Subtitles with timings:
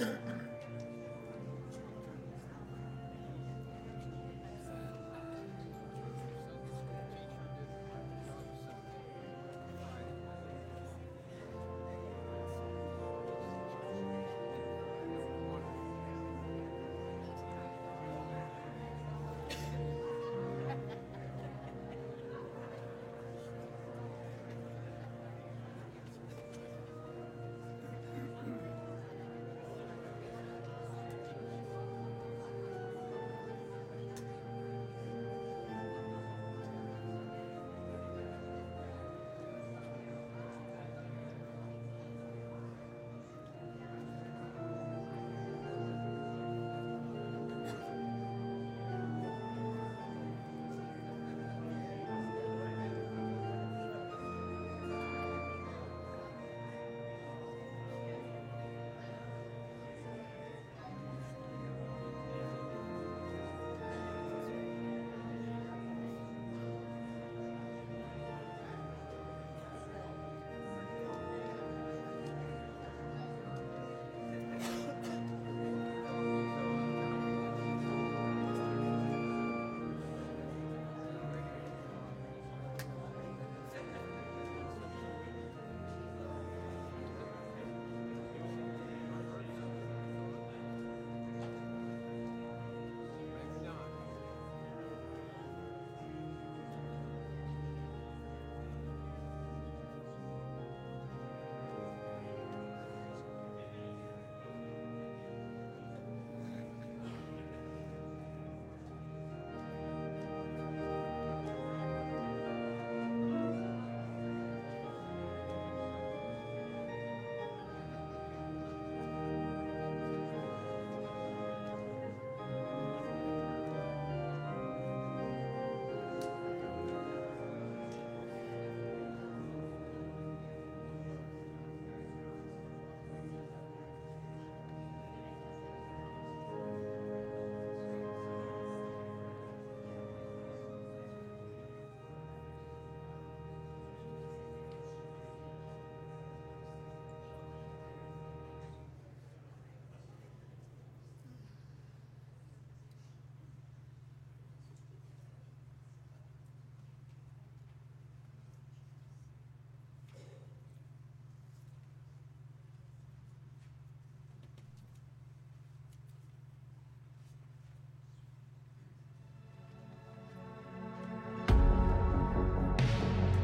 [0.00, 0.39] Yeah.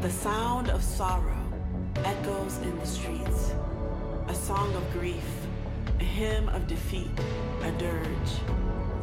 [0.06, 1.43] The sound of sorrow
[2.05, 3.53] echoes in the streets,
[4.29, 5.29] a song of grief,
[5.99, 7.11] a hymn of defeat,
[7.64, 8.32] a dirge.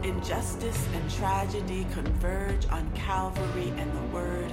[0.04, 4.50] Injustice and tragedy converge on Calvary, and the word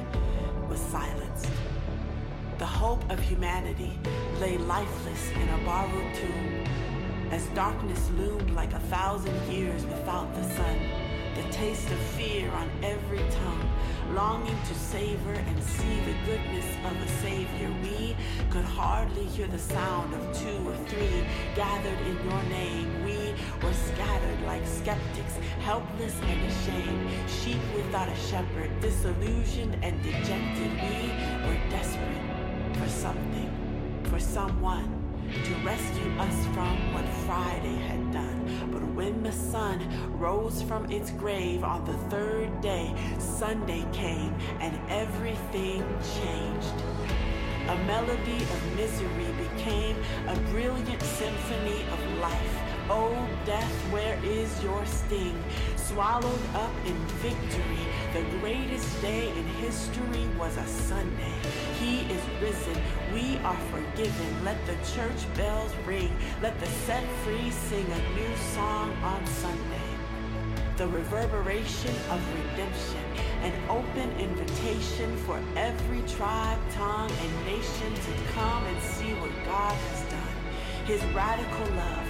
[0.68, 1.52] was silenced.
[2.58, 3.96] The hope of humanity
[4.40, 6.64] lay lifeless in a borrowed tomb,
[7.30, 10.78] as darkness loomed like a thousand years without the sun,
[11.36, 13.70] the taste of fear on every tongue
[14.14, 15.29] longing to savor
[18.50, 21.24] could hardly hear the sound of two or three
[21.54, 23.04] gathered in your name.
[23.04, 30.72] We were scattered like skeptics, helpless and ashamed, sheep without a shepherd, disillusioned and dejected.
[30.82, 31.12] We
[31.46, 34.96] were desperate for something, for someone
[35.44, 38.68] to rescue us from what Friday had done.
[38.72, 39.78] But when the sun
[40.18, 45.84] rose from its grave on the third day, Sunday came and everything
[46.16, 47.29] changed.
[47.70, 49.96] A melody of misery became
[50.26, 52.58] a brilliant symphony of life.
[52.90, 53.14] Oh,
[53.46, 55.40] death, where is your sting?
[55.76, 61.38] Swallowed up in victory, the greatest day in history was a Sunday.
[61.78, 62.76] He is risen.
[63.14, 64.44] We are forgiven.
[64.44, 66.10] Let the church bells ring.
[66.42, 69.89] Let the set free sing a new song on Sunday.
[70.80, 73.04] The reverberation of redemption,
[73.42, 79.74] an open invitation for every tribe, tongue, and nation to come and see what God
[79.74, 80.86] has done.
[80.86, 82.06] His radical love,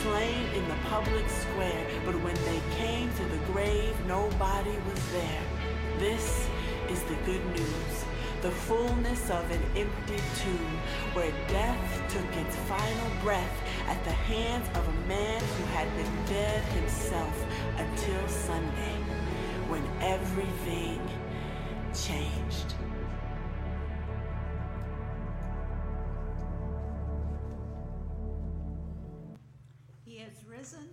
[0.00, 5.42] slain in the public square, but when they came to the grave, nobody was there.
[5.98, 6.48] This
[6.88, 8.03] is the good news
[8.44, 10.78] the fullness of an empty tomb
[11.14, 16.26] where death took its final breath at the hands of a man who had been
[16.26, 17.46] dead himself
[17.78, 18.96] until Sunday
[19.70, 21.00] when everything
[21.94, 22.74] changed.
[30.04, 30.86] He has risen.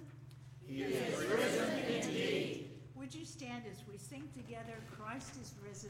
[0.65, 2.69] He is risen indeed.
[2.95, 5.89] Would you stand as we sing together, Christ is risen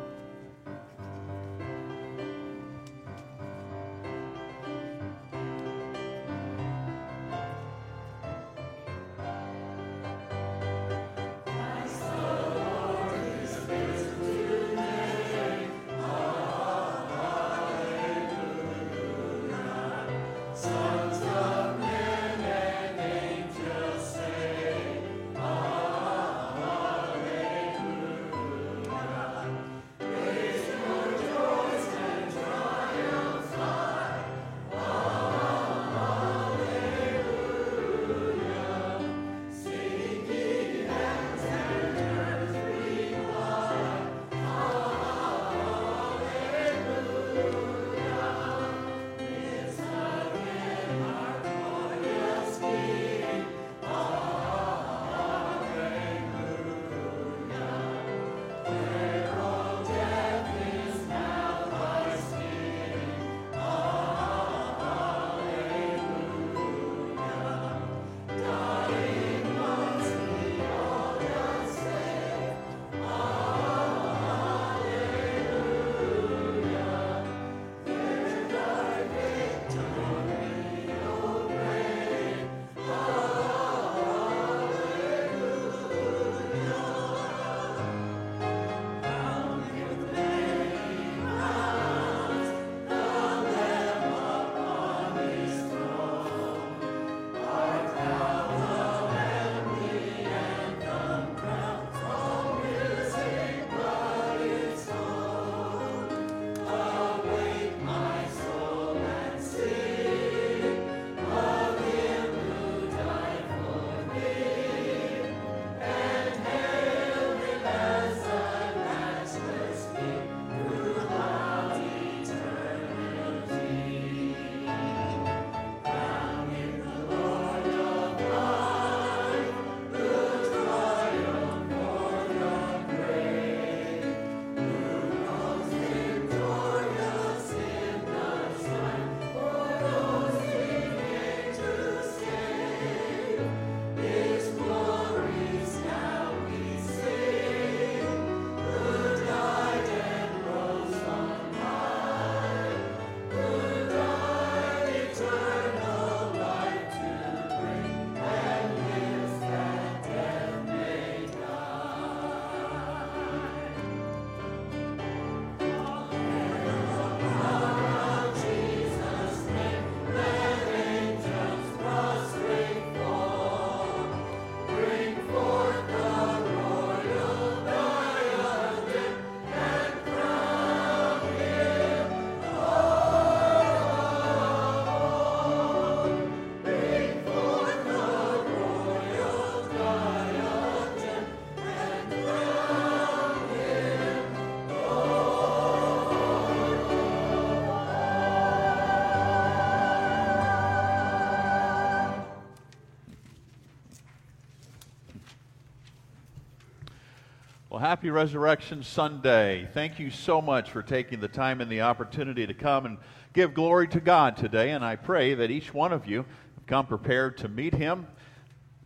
[207.81, 209.67] happy Resurrection Sunday.
[209.73, 212.99] Thank you so much for taking the time and the opportunity to come and
[213.33, 214.69] give glory to God today.
[214.69, 218.05] And I pray that each one of you have come prepared to meet Him,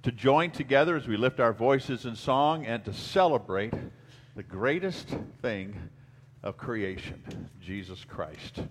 [0.03, 3.73] to join together as we lift our voices in song, and to celebrate
[4.33, 5.75] the greatest thing
[6.41, 8.61] of creation, Jesus Christ.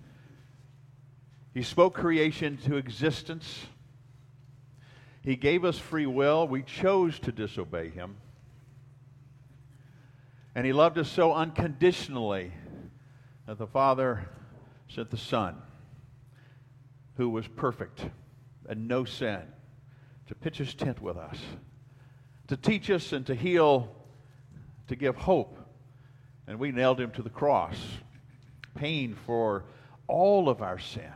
[1.53, 3.67] He spoke creation to existence.
[5.21, 6.47] He gave us free will.
[6.47, 8.15] We chose to disobey Him.
[10.55, 12.53] And he loved us so unconditionally
[13.45, 14.29] that the Father
[14.87, 15.57] sent the Son,
[17.17, 18.05] who was perfect
[18.67, 19.41] and no sin,
[20.27, 21.37] to pitch his tent with us,
[22.47, 23.93] to teach us and to heal,
[24.87, 25.59] to give hope.
[26.47, 27.77] And we nailed him to the cross,
[28.75, 29.65] paying for
[30.07, 31.11] all of our sin.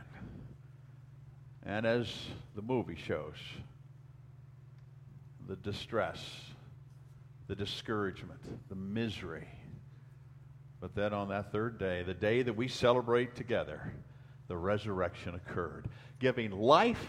[1.64, 2.12] And as
[2.54, 3.36] the movie shows,
[5.48, 6.20] the distress
[7.50, 9.48] the discouragement, the misery.
[10.80, 13.92] But then on that third day, the day that we celebrate together,
[14.46, 15.88] the resurrection occurred,
[16.20, 17.04] giving life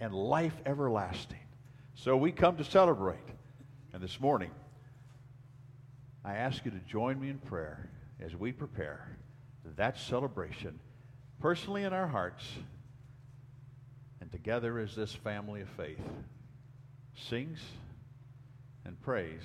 [0.00, 1.38] and life everlasting.
[1.94, 3.16] So we come to celebrate.
[3.94, 4.50] And this morning,
[6.26, 7.88] I ask you to join me in prayer
[8.20, 9.16] as we prepare
[9.78, 10.78] that celebration
[11.40, 12.44] personally in our hearts
[14.20, 16.02] and together as this family of faith
[17.16, 17.60] sings
[18.84, 19.42] and praise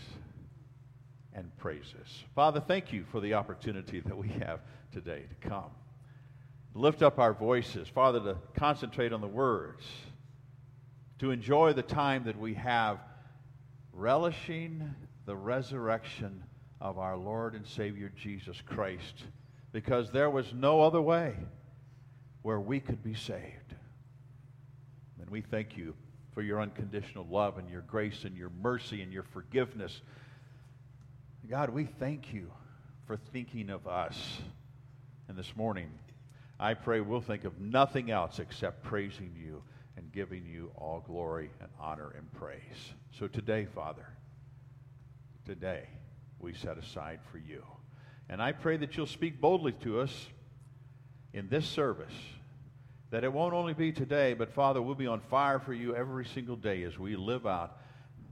[1.34, 2.24] and praises.
[2.36, 4.60] Father, thank you for the opportunity that we have
[4.92, 5.72] today to come.
[6.74, 9.84] Lift up our voices, Father, to concentrate on the words,
[11.20, 13.00] to enjoy the time that we have
[13.94, 16.44] relishing the resurrection
[16.80, 19.26] of our Lord and Savior Jesus Christ,
[19.72, 21.36] because there was no other way
[22.42, 23.76] where we could be saved.
[25.20, 25.94] And we thank you
[26.34, 30.02] for your unconditional love and your grace and your mercy and your forgiveness.
[31.50, 32.52] God, we thank you
[33.08, 34.40] for thinking of us.
[35.28, 35.90] And this morning,
[36.60, 39.64] I pray we'll think of nothing else except praising you
[39.98, 42.94] and giving you all glory and honor and praise.
[43.18, 44.06] So today, Father,
[45.46, 45.88] today
[46.40, 47.64] we set aside for you.
[48.30, 50.28] And I pray that you'll speak boldly to us
[51.34, 52.14] in this service
[53.12, 56.26] that it won't only be today, but Father, we'll be on fire for you every
[56.26, 57.80] single day as we live out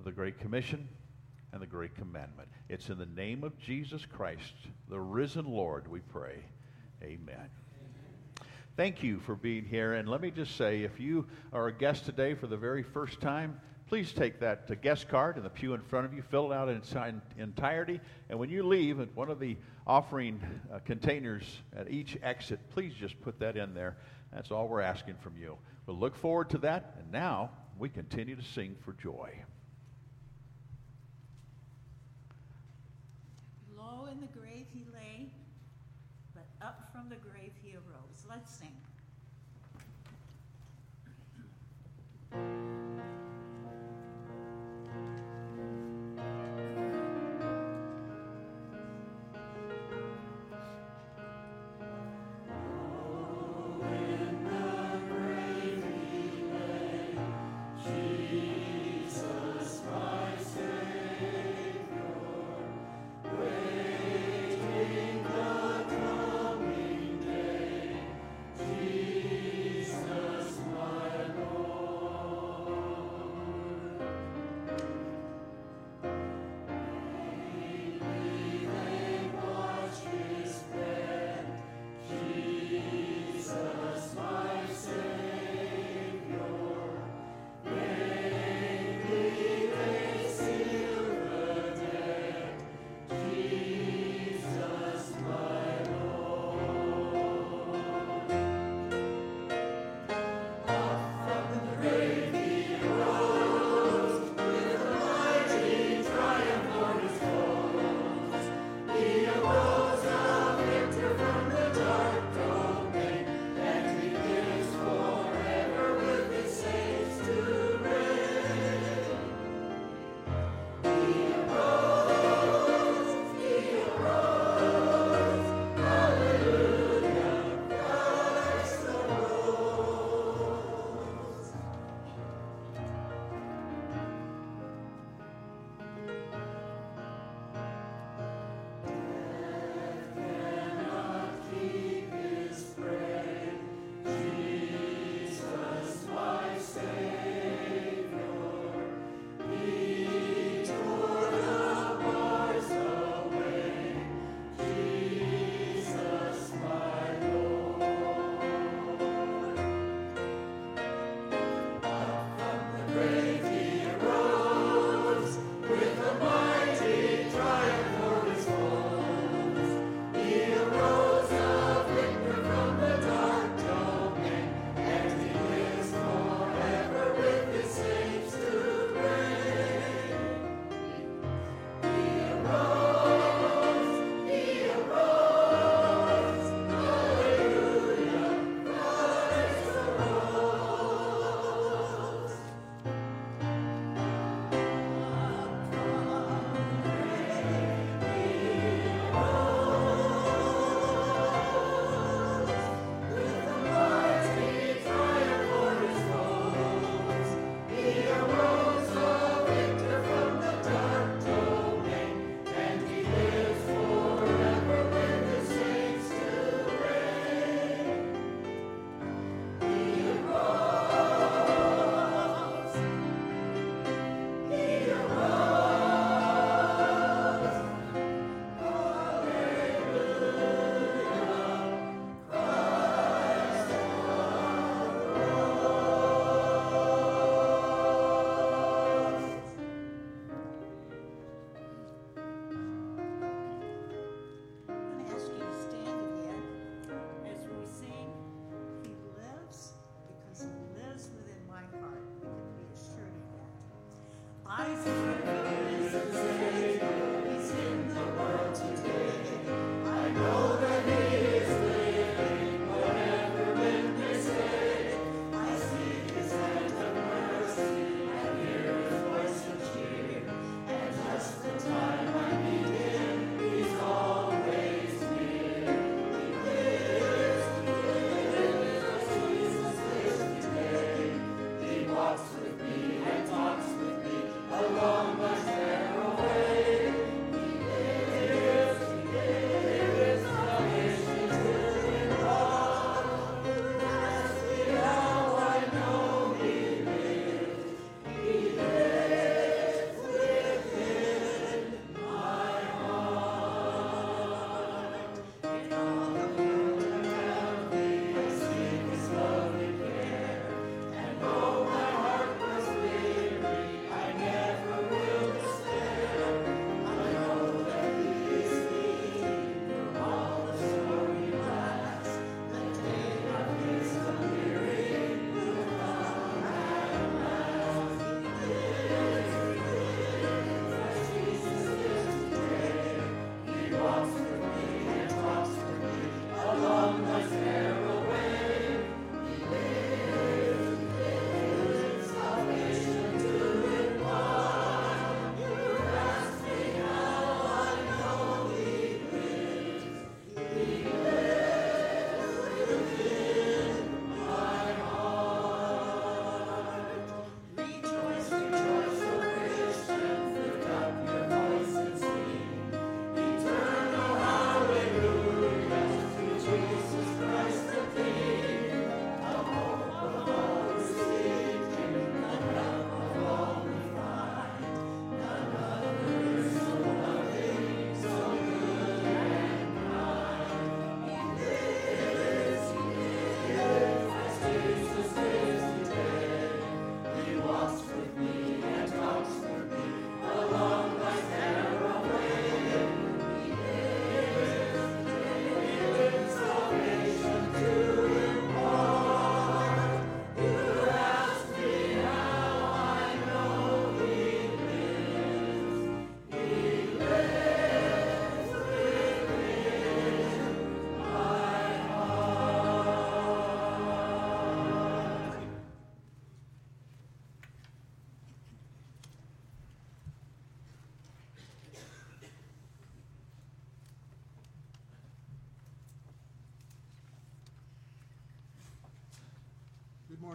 [0.04, 0.88] the Great Commission
[1.52, 2.48] and the Great Commandment.
[2.70, 4.54] It's in the name of Jesus Christ,
[4.90, 6.44] the risen Lord, we pray.
[7.04, 7.50] Amen.
[8.76, 9.94] Thank you for being here.
[9.94, 13.20] And let me just say if you are a guest today for the very first
[13.20, 16.56] time, please take that guest card in the pew in front of you, fill it
[16.56, 16.94] out in its
[17.38, 18.00] entirety.
[18.30, 19.58] And when you leave at one of the
[19.88, 20.40] offering
[20.72, 21.44] uh, containers
[21.76, 23.98] at each exit, please just put that in there.
[24.34, 25.58] That's all we're asking from you.
[25.86, 26.96] We'll look forward to that.
[27.00, 29.32] And now we continue to sing for joy.
[33.78, 35.32] Low in the grave he lay,
[36.34, 38.26] but up from the grave he arose.
[38.30, 38.74] Let's sing.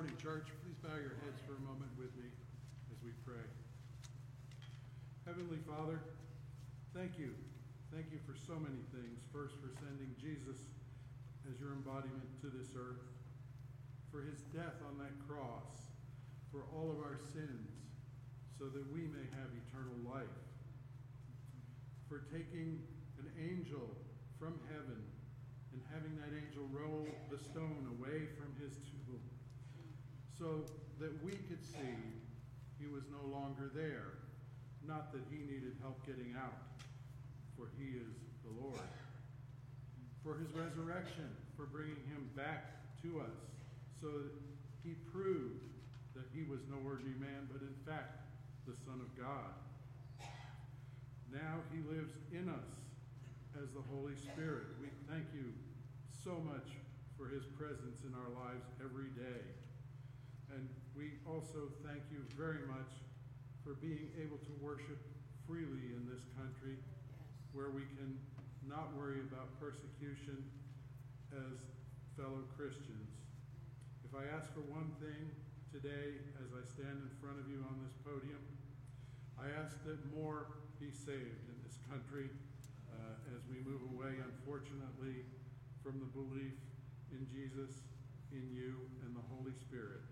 [0.02, 0.50] Morning, church.
[0.66, 2.26] Please bow your heads for a moment with me
[2.90, 3.46] as we pray.
[5.22, 6.02] Heavenly Father,
[6.90, 7.30] thank you.
[7.94, 9.22] Thank you for so many things.
[9.30, 10.58] First, for sending Jesus
[11.46, 12.98] as your embodiment to this earth,
[14.10, 15.86] for his death on that cross,
[16.50, 17.70] for all of our sins,
[18.58, 20.42] so that we may have eternal life,
[22.10, 22.82] for taking
[23.22, 23.86] an angel
[24.34, 24.98] from heaven
[25.70, 29.01] and having that angel roll the stone away from his tomb
[30.38, 30.64] so
[31.00, 31.98] that we could see
[32.78, 34.18] he was no longer there.
[34.86, 36.58] Not that he needed help getting out,
[37.56, 38.90] for he is the Lord.
[40.24, 43.38] For his resurrection, for bringing him back to us,
[44.00, 44.34] so that
[44.82, 45.62] he proved
[46.14, 48.26] that he was no ordinary man, but in fact
[48.66, 49.54] the Son of God.
[51.30, 52.70] Now he lives in us
[53.56, 54.74] as the Holy Spirit.
[54.80, 55.54] We thank you
[56.24, 56.74] so much
[57.16, 59.61] for his presence in our lives every day.
[60.52, 62.92] And we also thank you very much
[63.64, 65.00] for being able to worship
[65.48, 66.76] freely in this country
[67.56, 68.20] where we can
[68.68, 70.44] not worry about persecution
[71.32, 71.64] as
[72.16, 73.16] fellow Christians.
[74.04, 75.32] If I ask for one thing
[75.72, 78.44] today as I stand in front of you on this podium,
[79.40, 82.28] I ask that more be saved in this country
[82.92, 85.24] uh, as we move away, unfortunately,
[85.80, 86.60] from the belief
[87.10, 87.88] in Jesus,
[88.30, 90.11] in you, and the Holy Spirit.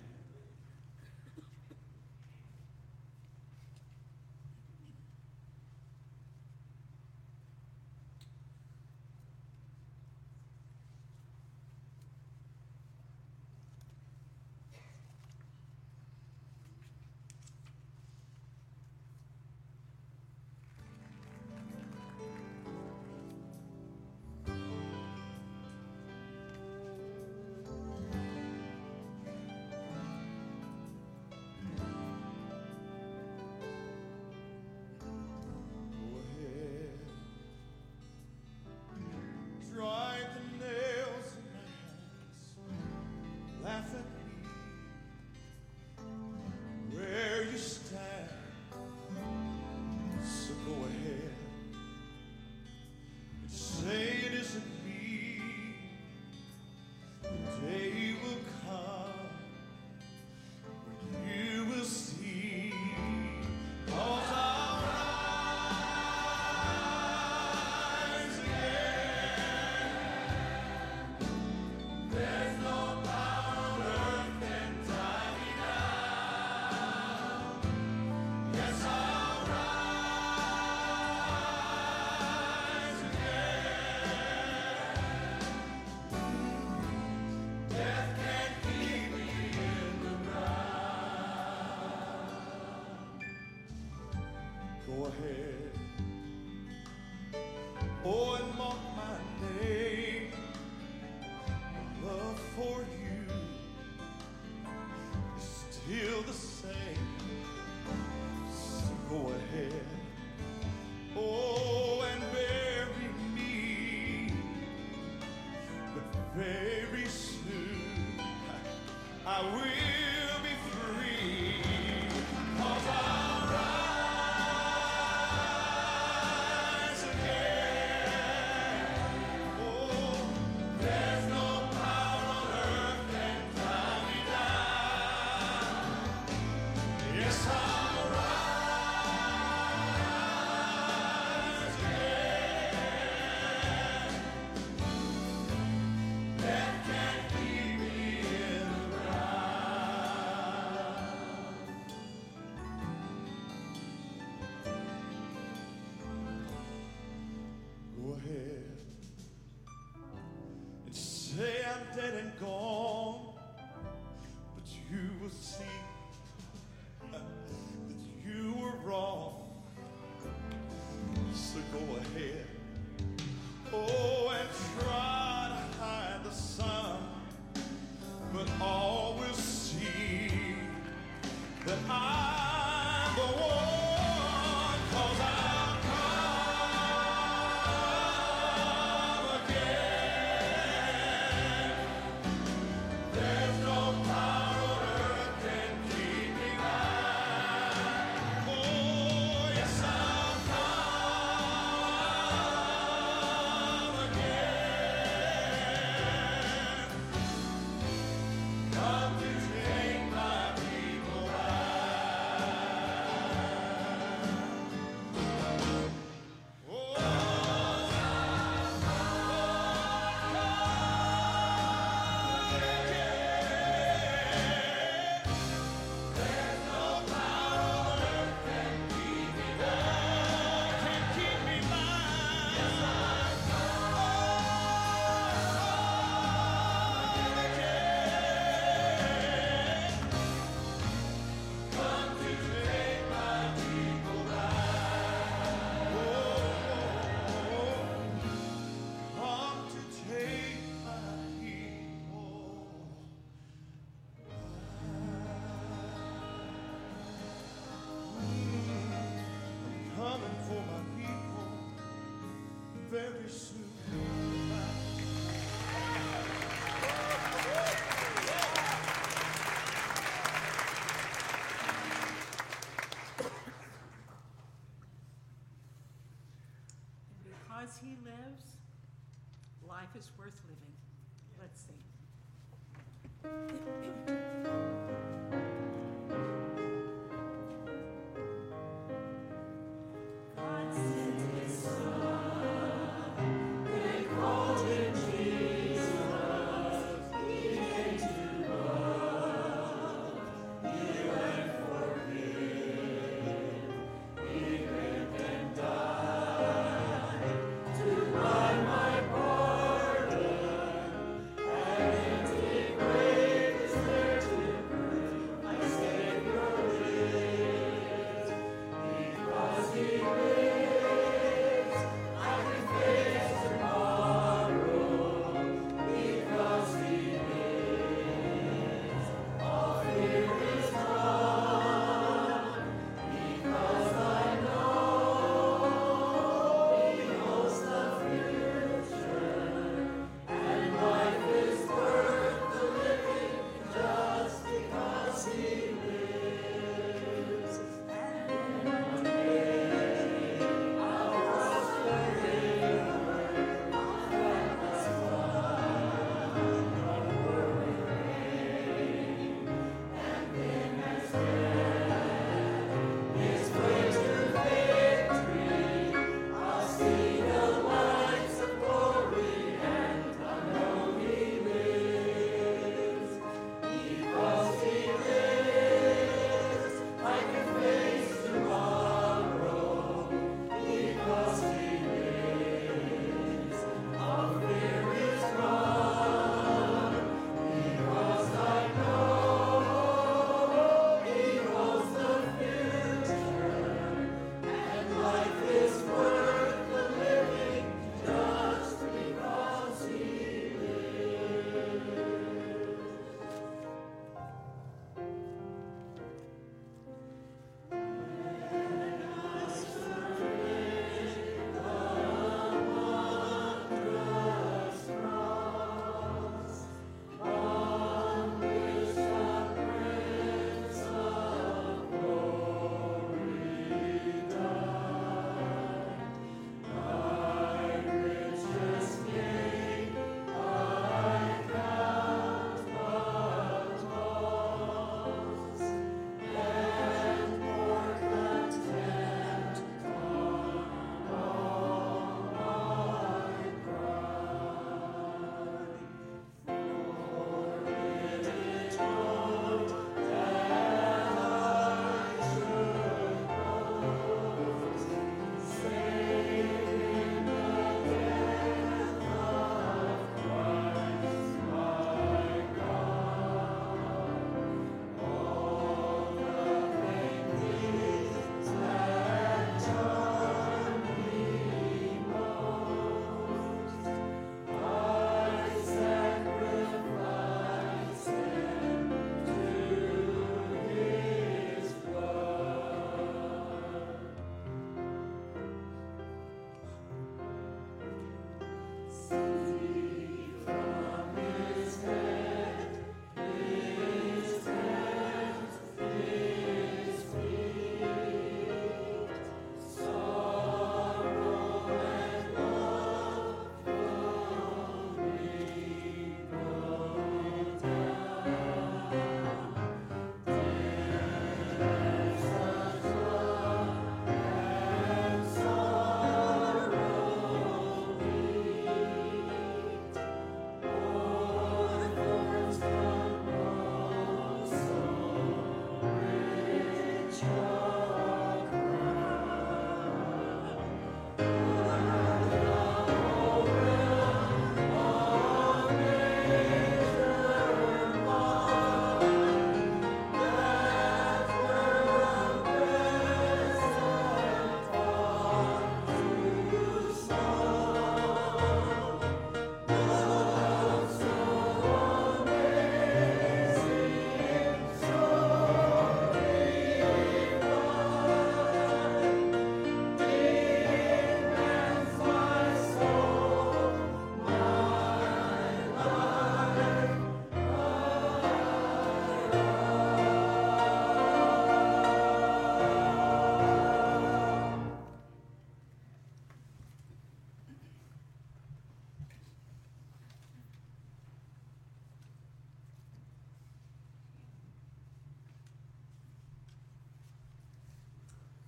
[95.19, 95.50] hand.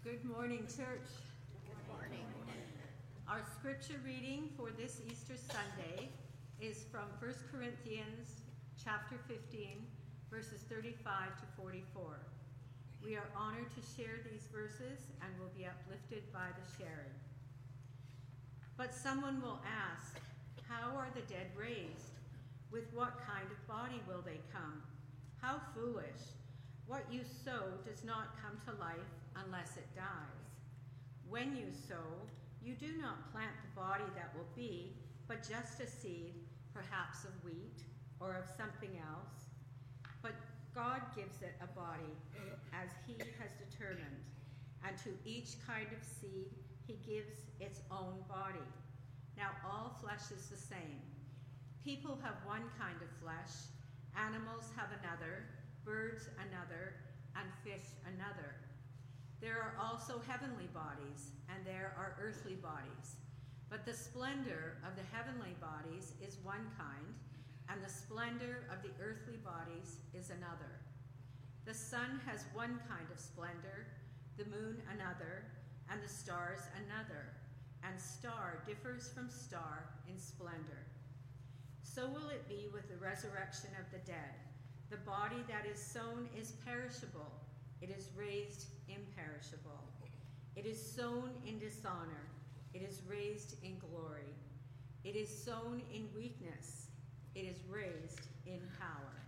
[0.04, 1.08] Good morning, church.
[1.64, 2.28] Good morning.
[3.26, 6.10] Our scripture reading for this Easter Sunday
[6.60, 8.44] is from 1 Corinthians
[8.76, 9.80] chapter 15,
[10.30, 12.20] verses 35 to 44.
[13.02, 17.16] We are honored to share these verses and will be uplifted by the sharing.
[18.76, 20.20] But someone will ask,
[20.68, 22.20] How are the dead raised?
[22.74, 24.84] With what kind of body will they come?
[25.40, 26.36] How foolish!
[26.88, 30.50] What you sow does not come to life unless it dies.
[31.30, 32.28] When you sow,
[32.62, 34.94] you do not plant the body that will be,
[35.28, 36.36] but just a seed,
[36.74, 37.84] perhaps of wheat
[38.20, 39.50] or of something else.
[40.22, 40.34] But
[40.76, 42.14] God gives it a body
[42.74, 44.24] as He has determined,
[44.86, 46.54] and to each kind of seed
[46.88, 48.68] He gives its own body.
[49.38, 51.02] Now all flesh is the same.
[51.84, 53.72] People have one kind of flesh,
[54.16, 55.44] animals have another
[55.86, 56.96] birds another,
[57.36, 58.56] and fish another.
[59.44, 63.20] There are also heavenly bodies, and there are earthly bodies.
[63.70, 67.12] But the splendor of the heavenly bodies is one kind,
[67.68, 70.80] and the splendor of the earthly bodies is another.
[71.66, 73.92] The sun has one kind of splendor,
[74.38, 75.44] the moon another,
[75.92, 77.36] and the stars another,
[77.84, 80.88] and star differs from star in splendor.
[81.84, 84.40] So will it be with the resurrection of the dead.
[84.90, 87.43] The body that is sown is perishable,
[87.84, 89.84] it is raised imperishable.
[90.56, 92.30] It is sown in dishonor,
[92.74, 94.32] it is raised in glory.
[95.04, 96.88] It is sown in weakness,
[97.36, 99.20] it is raised in power.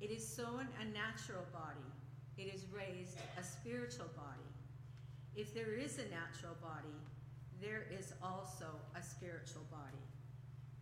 [0.00, 1.92] It is sown a natural body,
[2.38, 4.48] it is raised a spiritual body.
[5.36, 6.96] If there is a natural body,
[7.60, 10.02] there is also a spiritual body.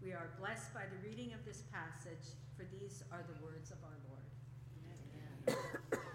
[0.01, 3.79] We are blessed by the reading of this passage for these are the words of
[3.83, 4.29] our Lord.
[5.49, 6.07] Amen.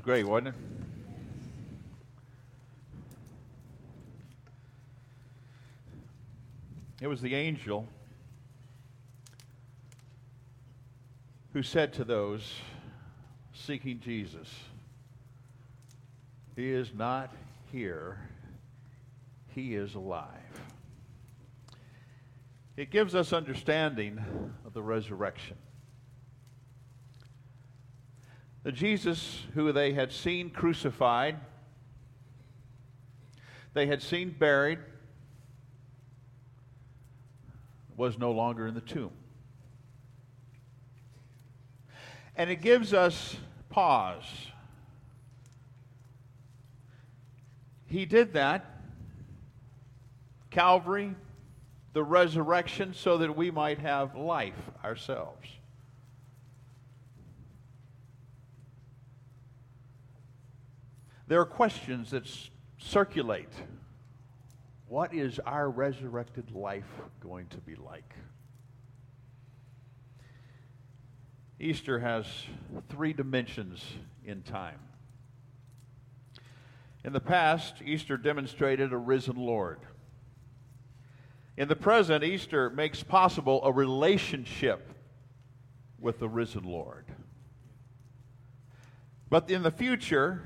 [0.00, 0.54] Was great, wasn't it?
[7.02, 7.86] It was the angel
[11.52, 12.50] who said to those
[13.52, 14.48] seeking Jesus,
[16.56, 17.34] He is not
[17.70, 18.18] here,
[19.48, 20.30] He is alive.
[22.78, 24.18] It gives us understanding
[24.64, 25.58] of the resurrection.
[28.62, 31.36] The Jesus who they had seen crucified,
[33.72, 34.78] they had seen buried,
[37.96, 39.12] was no longer in the tomb.
[42.36, 43.36] And it gives us
[43.68, 44.24] pause.
[47.86, 48.64] He did that,
[50.50, 51.14] Calvary,
[51.92, 55.46] the resurrection, so that we might have life ourselves.
[61.30, 62.28] There are questions that
[62.78, 63.52] circulate.
[64.88, 68.16] What is our resurrected life going to be like?
[71.60, 72.26] Easter has
[72.88, 73.80] three dimensions
[74.24, 74.80] in time.
[77.04, 79.78] In the past, Easter demonstrated a risen Lord.
[81.56, 84.92] In the present, Easter makes possible a relationship
[85.96, 87.04] with the risen Lord.
[89.28, 90.42] But in the future,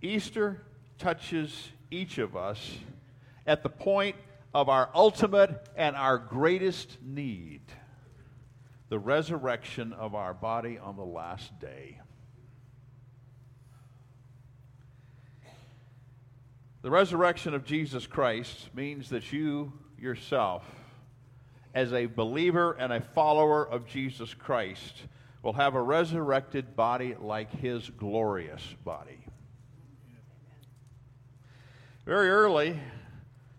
[0.00, 0.62] Easter
[0.98, 2.78] touches each of us
[3.46, 4.16] at the point
[4.54, 7.62] of our ultimate and our greatest need
[8.88, 12.00] the resurrection of our body on the last day.
[16.80, 20.64] The resurrection of Jesus Christ means that you yourself,
[21.74, 25.02] as a believer and a follower of Jesus Christ,
[25.42, 29.27] will have a resurrected body like his glorious body.
[32.08, 32.80] Very early,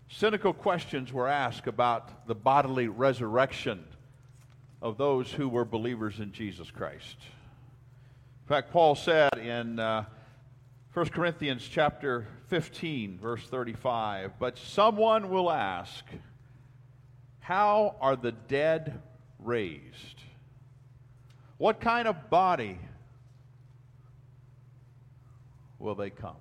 [0.08, 3.86] cynical questions were asked about the bodily resurrection
[4.82, 7.18] of those who were believers in Jesus Christ.
[8.42, 10.06] In fact, Paul said in uh,
[10.96, 16.04] 1 Corinthians chapter 15, verse 35, but someone will ask,
[17.42, 19.00] How are the dead
[19.38, 20.24] raised?
[21.60, 22.80] What kind of body
[25.78, 26.38] will they come?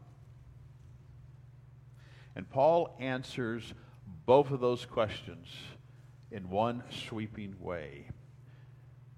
[2.38, 3.74] And Paul answers
[4.24, 5.48] both of those questions
[6.30, 8.10] in one sweeping way.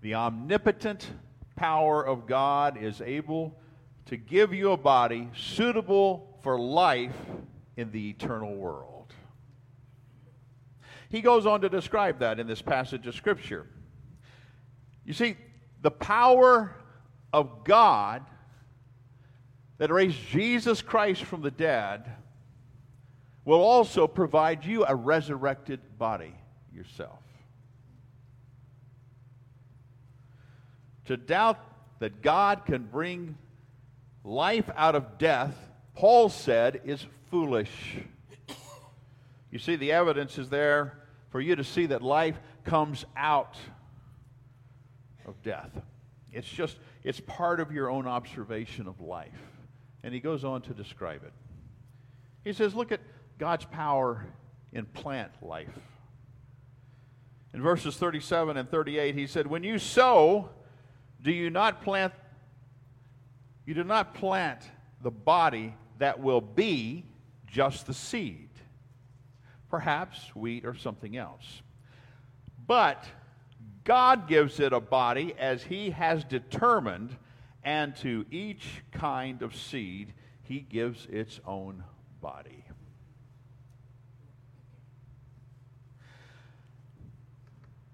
[0.01, 1.07] The omnipotent
[1.55, 3.61] power of God is able
[4.07, 7.15] to give you a body suitable for life
[7.77, 9.13] in the eternal world.
[11.11, 13.67] He goes on to describe that in this passage of Scripture.
[15.05, 15.37] You see,
[15.83, 16.75] the power
[17.35, 18.25] of God
[19.77, 22.17] that raised Jesus Christ from the dead
[23.45, 26.35] will also provide you a resurrected body
[26.73, 27.19] yourself.
[31.07, 31.59] To doubt
[31.99, 33.37] that God can bring
[34.25, 35.55] life out of death,
[35.95, 37.97] Paul said, is foolish.
[39.51, 40.99] You see, the evidence is there
[41.31, 43.57] for you to see that life comes out
[45.27, 45.71] of death.
[46.33, 49.33] It's just, it's part of your own observation of life.
[50.03, 51.33] And he goes on to describe it.
[52.45, 53.01] He says, look at
[53.41, 54.27] God's power
[54.71, 55.67] in plant life.
[57.55, 60.51] In verses 37 and 38, he said, When you sow,
[61.23, 62.13] do you not plant
[63.67, 64.69] you do not plant
[65.01, 67.05] the body that will be
[67.47, 68.49] just the seed.
[69.69, 71.63] Perhaps wheat or something else.
[72.67, 73.05] But
[73.85, 77.17] god gives it a body as he has determined
[77.63, 81.85] and to each kind of seed he gives its own
[82.21, 82.60] body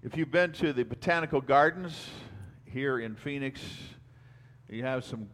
[0.03, 2.09] if you've been to the botanical gardens
[2.65, 3.61] here in Phoenix,
[4.69, 5.29] you have some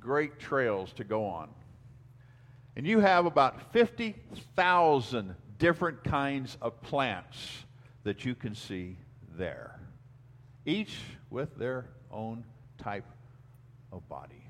[0.00, 1.48] great trails to go on.
[2.76, 7.64] And you have about 50,000 different kinds of plants
[8.04, 8.96] that you can see
[9.36, 9.80] there,
[10.64, 10.98] each
[11.30, 12.44] with their own
[12.76, 13.06] type
[13.92, 14.44] of body.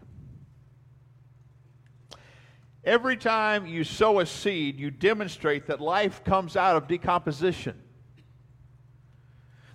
[2.85, 7.83] Every time you sow a seed, you demonstrate that life comes out of decomposition.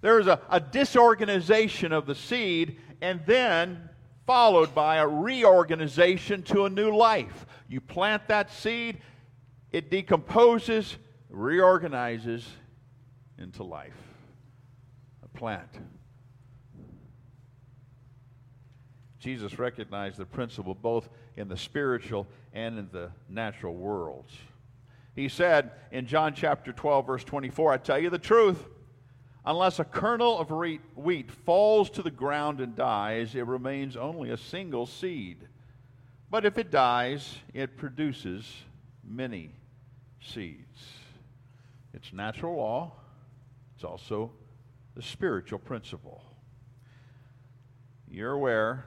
[0.03, 3.89] There is a, a disorganization of the seed, and then
[4.27, 7.45] followed by a reorganization to a new life.
[7.69, 8.99] You plant that seed,
[9.71, 10.97] it decomposes,
[11.29, 12.45] reorganizes
[13.37, 13.95] into life.
[15.23, 15.69] A plant.
[19.19, 24.33] Jesus recognized the principle both in the spiritual and in the natural worlds.
[25.15, 28.67] He said in John chapter 12, verse 24, I tell you the truth.
[29.45, 30.51] Unless a kernel of
[30.95, 35.37] wheat falls to the ground and dies, it remains only a single seed.
[36.29, 38.49] But if it dies, it produces
[39.03, 39.51] many
[40.21, 40.87] seeds.
[41.93, 42.93] It's natural law,
[43.75, 44.31] it's also
[44.95, 46.23] the spiritual principle.
[48.09, 48.85] You're aware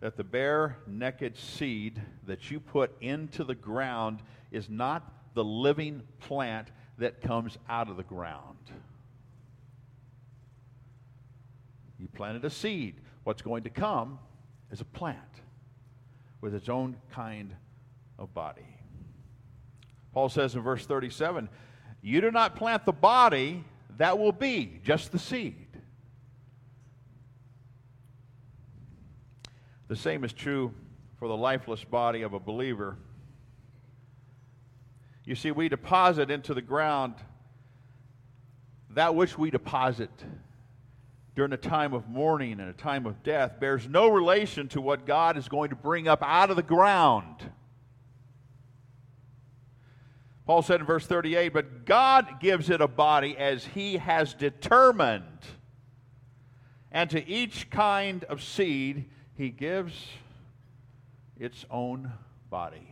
[0.00, 4.20] that the bare, naked seed that you put into the ground
[4.50, 6.68] is not the living plant
[6.98, 8.56] that comes out of the ground.
[12.02, 12.96] You planted a seed.
[13.22, 14.18] What's going to come
[14.72, 15.20] is a plant
[16.40, 17.54] with its own kind
[18.18, 18.66] of body.
[20.12, 21.48] Paul says in verse 37
[22.02, 23.64] You do not plant the body
[23.98, 25.68] that will be, just the seed.
[29.86, 30.74] The same is true
[31.20, 32.96] for the lifeless body of a believer.
[35.24, 37.14] You see, we deposit into the ground
[38.90, 40.10] that which we deposit
[41.34, 45.06] during a time of mourning and a time of death bears no relation to what
[45.06, 47.36] God is going to bring up out of the ground.
[50.46, 55.24] Paul said in verse 38 But God gives it a body as he has determined,
[56.90, 59.94] and to each kind of seed he gives
[61.38, 62.12] its own
[62.50, 62.88] body.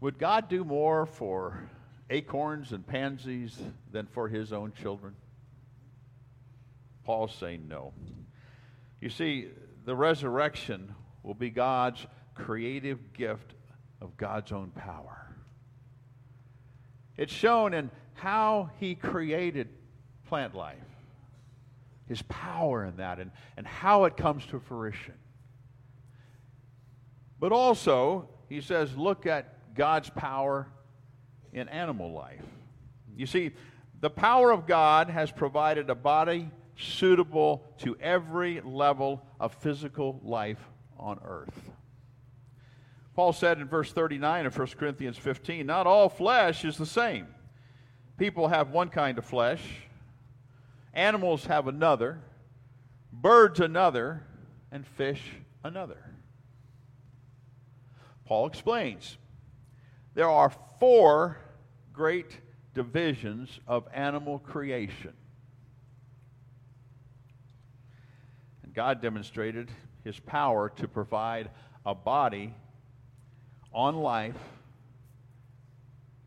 [0.00, 1.68] Would God do more for
[2.10, 3.56] acorns and pansies
[3.90, 5.14] than for his own children?
[7.04, 7.92] Paul's saying no.
[9.00, 9.48] You see,
[9.84, 13.54] the resurrection will be God's creative gift
[14.00, 15.34] of God's own power.
[17.16, 19.68] It's shown in how he created
[20.26, 20.76] plant life,
[22.06, 25.14] his power in that, and, and how it comes to fruition.
[27.38, 30.68] But also, he says, look at God's power
[31.52, 32.44] in animal life.
[33.16, 33.52] You see,
[34.00, 40.60] the power of God has provided a body suitable to every level of physical life
[40.98, 41.70] on earth.
[43.14, 47.26] Paul said in verse 39 of 1 Corinthians 15, Not all flesh is the same.
[48.16, 49.62] People have one kind of flesh,
[50.94, 52.20] animals have another,
[53.12, 54.22] birds another,
[54.70, 55.22] and fish
[55.64, 55.98] another.
[58.24, 59.18] Paul explains
[60.14, 61.38] there are four
[61.92, 62.38] great
[62.74, 65.12] divisions of animal creation.
[68.62, 69.70] And God demonstrated
[70.04, 71.50] his power to provide
[71.84, 72.54] a body
[73.72, 74.38] on life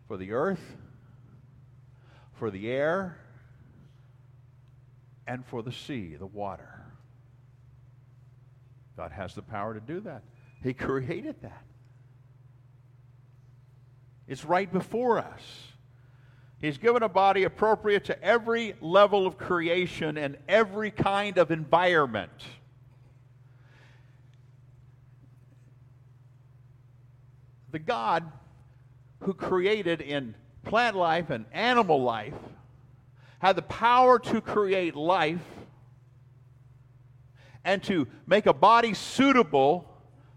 [0.08, 0.76] for the earth,
[2.34, 3.18] for the air,
[5.28, 6.82] and for the sea, the water.
[8.96, 10.24] God has the power to do that.
[10.62, 11.64] He created that.
[14.28, 15.42] It's right before us.
[16.60, 22.32] He's given a body appropriate to every level of creation and every kind of environment.
[27.72, 28.32] The God
[29.24, 32.34] who created in plant life and animal life
[33.40, 35.44] had the power to create life
[37.66, 39.90] and to make a body suitable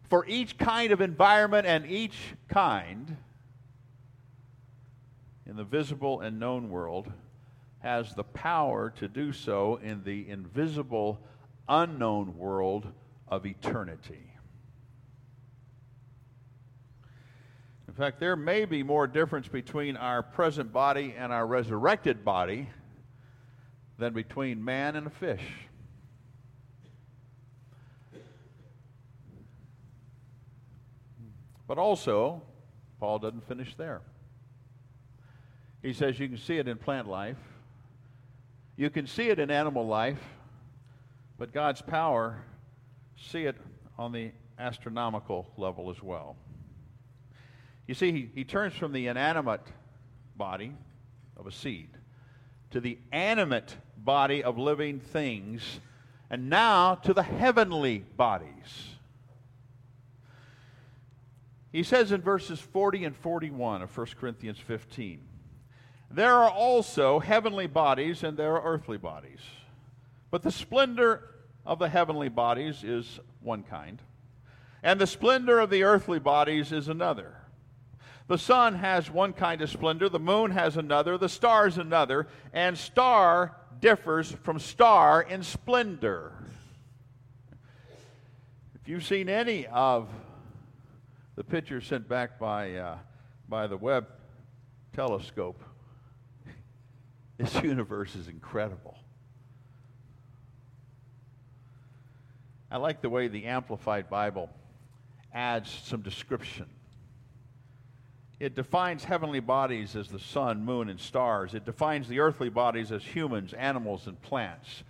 [0.08, 2.16] for each kind of environment and each
[2.48, 3.16] kind
[5.56, 7.10] in the visible and known world
[7.78, 11.18] has the power to do so in the invisible,
[11.66, 12.86] unknown world
[13.26, 14.30] of eternity.
[17.88, 22.68] In fact, there may be more difference between our present body and our resurrected body
[23.98, 25.40] than between man and a fish.
[31.66, 32.42] But also,
[33.00, 34.02] Paul doesn't finish there.
[35.82, 37.36] He says you can see it in plant life,
[38.76, 40.22] you can see it in animal life,
[41.38, 42.42] but God's power,
[43.16, 43.56] see it
[43.98, 46.36] on the astronomical level as well.
[47.86, 49.62] You see, he, he turns from the inanimate
[50.36, 50.72] body
[51.36, 51.88] of a seed
[52.70, 55.80] to the animate body of living things,
[56.28, 58.96] and now to the heavenly bodies.
[61.72, 65.20] He says in verses 40 and 41 of 1 Corinthians 15
[66.10, 69.40] there are also heavenly bodies and there are earthly bodies.
[70.30, 71.22] But the splendor
[71.64, 74.00] of the heavenly bodies is one kind,
[74.82, 77.36] and the splendor of the earthly bodies is another.
[78.28, 82.76] The sun has one kind of splendor, the moon has another, the stars another, and
[82.76, 86.32] star differs from star in splendor.
[88.74, 90.08] If you've seen any of
[91.36, 92.98] the pictures sent back by, uh,
[93.48, 94.06] by the Webb
[94.92, 95.62] telescope,
[97.38, 98.96] this universe is incredible.
[102.70, 104.50] I like the way the Amplified Bible
[105.32, 106.66] adds some description.
[108.38, 111.54] It defines heavenly bodies as the sun, moon, and stars.
[111.54, 114.82] It defines the earthly bodies as humans, animals, and plants.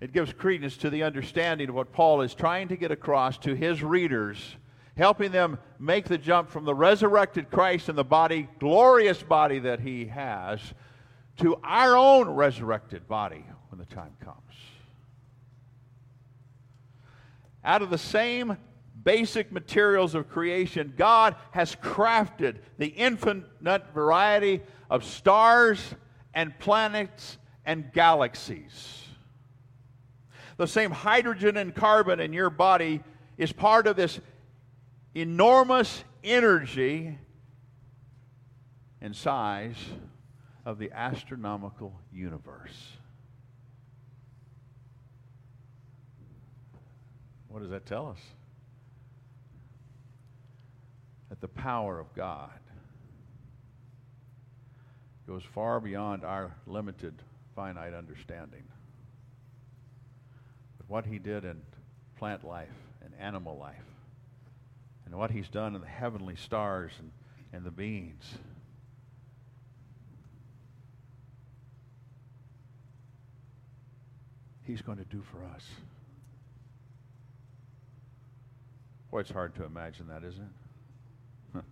[0.00, 3.54] It gives credence to the understanding of what Paul is trying to get across to
[3.54, 4.56] his readers,
[4.96, 9.80] helping them make the jump from the resurrected Christ and the body, glorious body that
[9.80, 10.60] he has,
[11.38, 14.36] to our own resurrected body when the time comes.
[17.64, 18.56] Out of the same
[19.04, 24.60] basic materials of creation, God has crafted the infinite variety
[24.90, 25.94] of stars
[26.34, 29.04] and planets and galaxies.
[30.56, 33.00] The same hydrogen and carbon in your body
[33.36, 34.18] is part of this
[35.14, 37.16] enormous energy
[39.00, 39.76] and size
[40.68, 42.92] of the astronomical universe.
[47.48, 48.18] What does that tell us?
[51.30, 52.50] That the power of God
[55.26, 57.14] goes far beyond our limited,
[57.56, 58.64] finite understanding.
[60.76, 61.62] But what He did in
[62.18, 62.68] plant life
[63.02, 63.76] and animal life,
[65.06, 67.10] and what He's done in the heavenly stars and,
[67.54, 68.34] and the beings.
[74.68, 75.64] He's going to do for us.
[79.10, 80.44] Boy, it's hard to imagine that, isn't
[81.54, 81.62] it?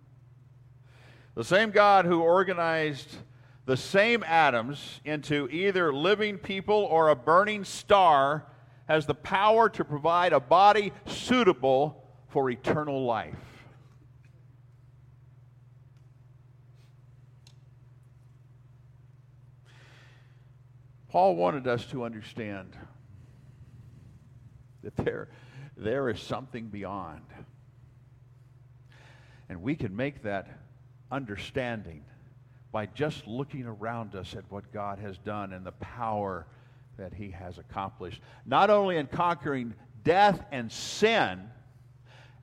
[1.35, 3.17] the same God who organized
[3.67, 8.47] the same atoms into either living people or a burning star
[8.87, 13.35] has the power to provide a body suitable for eternal life.
[21.09, 22.75] Paul wanted us to understand
[24.83, 25.29] that there
[25.77, 27.21] there is something beyond.
[29.49, 30.47] And we can make that
[31.11, 32.03] understanding
[32.71, 36.47] by just looking around us at what God has done and the power
[36.97, 38.21] that He has accomplished.
[38.45, 41.49] Not only in conquering death and sin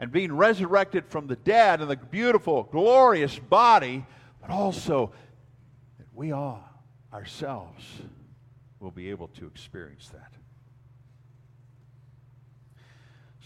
[0.00, 4.06] and being resurrected from the dead in the beautiful, glorious body,
[4.40, 5.12] but also
[5.98, 6.64] that we are
[7.12, 7.84] ourselves
[8.84, 10.30] will be able to experience that.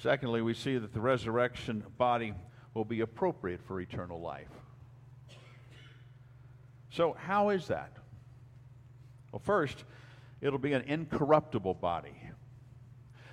[0.02, 2.34] Secondly, we see that the resurrection body
[2.74, 4.50] will be appropriate for eternal life.
[6.90, 7.92] So, how is that?
[9.30, 9.84] Well, first,
[10.40, 12.20] it'll be an incorruptible body.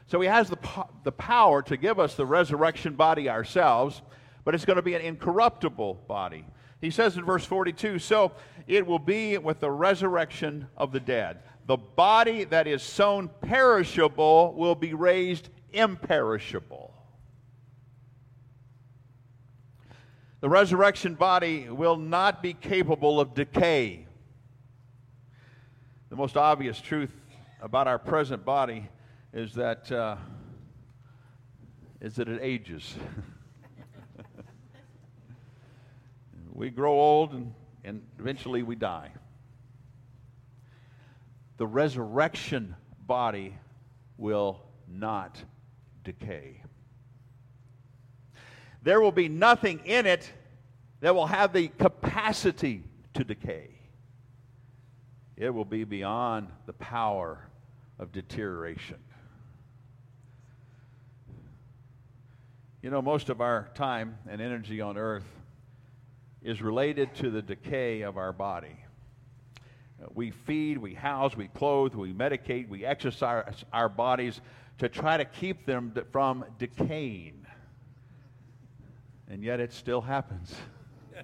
[0.05, 4.03] So, he has the, po- the power to give us the resurrection body ourselves,
[4.43, 6.45] but it's going to be an incorruptible body.
[6.81, 8.33] He says in verse 42 So
[8.67, 11.39] it will be with the resurrection of the dead.
[11.65, 16.93] The body that is sown perishable will be raised imperishable.
[20.41, 24.05] The resurrection body will not be capable of decay.
[26.09, 27.11] The most obvious truth
[27.59, 28.87] about our present body
[29.33, 30.17] is that, uh,
[31.99, 32.93] is that it ages.
[36.53, 39.09] we grow old and, and eventually we die.
[41.57, 42.75] The resurrection
[43.05, 43.57] body
[44.17, 45.41] will not
[46.03, 46.61] decay.
[48.83, 50.31] There will be nothing in it
[50.99, 52.83] that will have the capacity
[53.13, 53.69] to decay.
[55.37, 57.39] It will be beyond the power
[57.99, 58.97] of deterioration.
[62.81, 65.25] You know, most of our time and energy on earth
[66.43, 68.84] is related to the decay of our body.
[70.13, 74.41] We feed, we house, we clothe, we medicate, we exercise our bodies
[74.77, 77.45] to try to keep them from decaying.
[79.27, 80.53] And yet it still happens.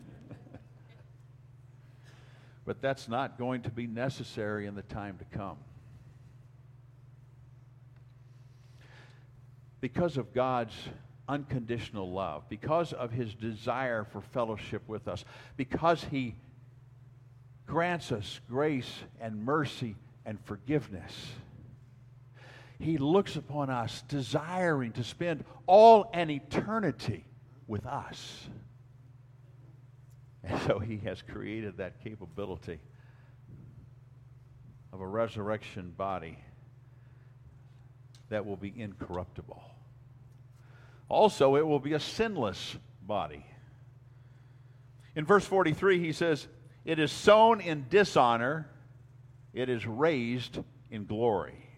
[2.65, 5.57] but that's not going to be necessary in the time to come.
[9.81, 10.75] Because of God's
[11.27, 15.25] unconditional love, because of his desire for fellowship with us,
[15.57, 16.35] because he
[17.71, 18.91] grants us grace
[19.21, 19.95] and mercy
[20.25, 21.31] and forgiveness
[22.81, 27.25] he looks upon us desiring to spend all an eternity
[27.67, 28.49] with us.
[30.43, 32.79] And so he has created that capability
[34.91, 36.39] of a resurrection body
[38.29, 39.61] that will be incorruptible.
[41.07, 43.45] Also, it will be a sinless body.
[45.15, 46.47] In verse 43, he says,
[46.83, 48.67] It is sown in dishonor,
[49.53, 50.59] it is raised
[50.89, 51.69] in glory.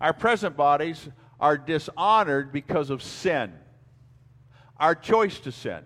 [0.00, 1.08] Our present bodies
[1.40, 3.52] are dishonored because of sin,
[4.78, 5.84] our choice to sin.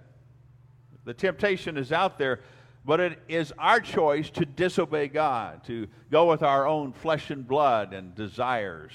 [1.05, 2.41] The temptation is out there,
[2.85, 7.47] but it is our choice to disobey God, to go with our own flesh and
[7.47, 8.93] blood and desires.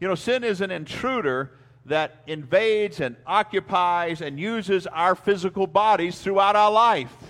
[0.00, 1.52] You know, sin is an intruder
[1.86, 7.27] that invades and occupies and uses our physical bodies throughout our life.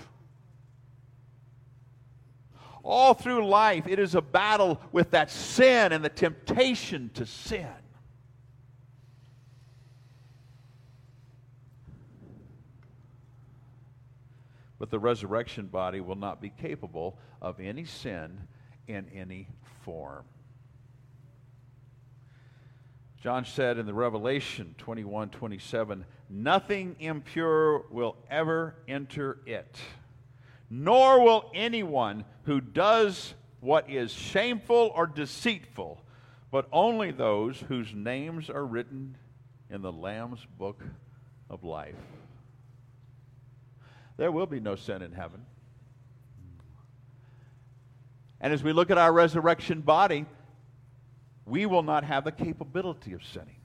[2.83, 7.67] All through life, it is a battle with that sin and the temptation to sin.
[14.79, 18.47] But the resurrection body will not be capable of any sin
[18.87, 19.49] in any
[19.83, 20.23] form.
[23.21, 29.77] John said in the Revelation 21 27, nothing impure will ever enter it,
[30.69, 36.01] nor will anyone who does what is shameful or deceitful,
[36.49, 39.15] but only those whose names are written
[39.69, 40.81] in the Lamb's book
[41.47, 41.93] of life.
[44.17, 45.45] There will be no sin in heaven.
[48.41, 50.25] And as we look at our resurrection body,
[51.45, 53.58] we will not have the capability of sinning.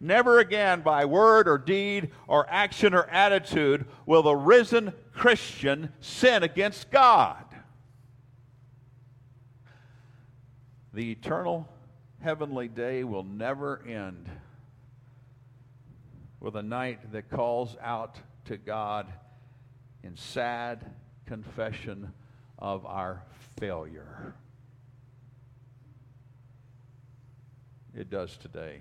[0.00, 6.42] Never again, by word or deed or action or attitude, will the risen Christian sin
[6.42, 7.44] against God.
[10.94, 11.68] The eternal
[12.22, 14.28] heavenly day will never end
[16.40, 19.12] with a night that calls out to God
[20.02, 20.84] in sad
[21.26, 22.12] confession
[22.58, 23.22] of our
[23.58, 24.34] failure.
[27.94, 28.80] It does today.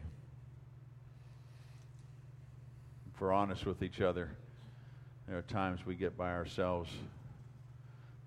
[3.18, 4.30] If we're honest with each other,
[5.28, 6.91] there are times we get by ourselves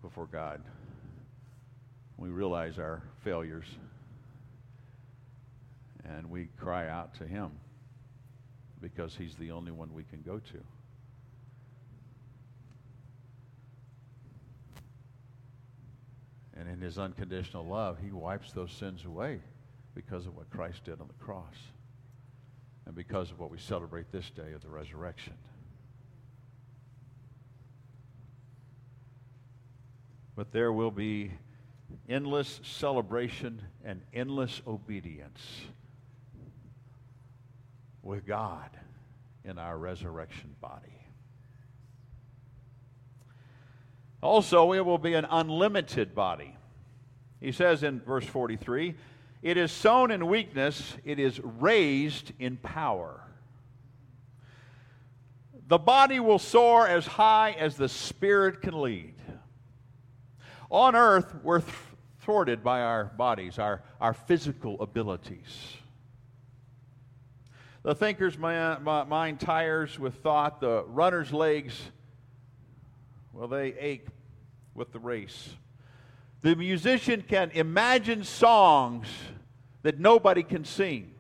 [0.03, 0.61] before God.
[2.17, 3.67] We realize our failures
[6.05, 7.53] and we cry out to Him
[8.81, 10.59] because He's the only one we can go to.
[16.59, 19.39] And in His unconditional love, He wipes those sins away
[19.95, 21.55] because of what Christ did on the cross
[22.91, 25.35] and because of what we celebrate this day of the resurrection.
[30.35, 31.31] But there will be
[32.09, 35.41] endless celebration and endless obedience
[38.03, 38.71] with God
[39.45, 40.99] in our resurrection body.
[44.21, 46.57] Also, it will be an unlimited body.
[47.41, 48.97] He says in verse 43
[49.43, 53.23] it is sown in weakness, it is raised in power.
[55.67, 59.15] The body will soar as high as the spirit can lead.
[60.71, 61.63] On earth, we're
[62.21, 65.77] thwarted by our bodies, our, our physical abilities.
[67.83, 71.81] The thinker's mind tires with thought, the runner's legs,
[73.33, 74.07] well, they ache
[74.75, 75.49] with the race.
[76.43, 79.07] The musician can imagine songs
[79.83, 81.15] that nobody can sing.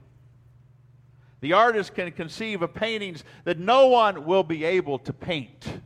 [1.40, 5.80] The artist can conceive of paintings that no one will be able to paint.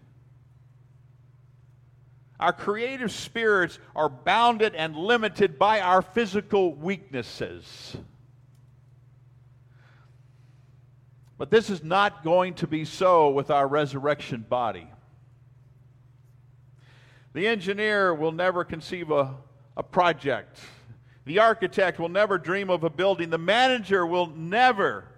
[2.40, 7.96] Our creative spirits are bounded and limited by our physical weaknesses.
[11.38, 14.88] But this is not going to be so with our resurrection body.
[17.34, 19.34] The engineer will never conceive a,
[19.76, 20.60] a project.
[21.24, 23.30] The architect will never dream of a building.
[23.30, 25.08] The manager will never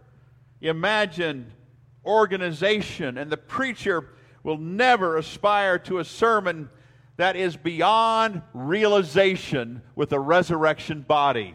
[0.63, 1.53] imagine
[2.07, 3.19] organization.
[3.19, 4.09] And the preacher
[4.43, 6.71] will never aspire to a sermon
[7.19, 11.55] that is beyond realization with a resurrection body.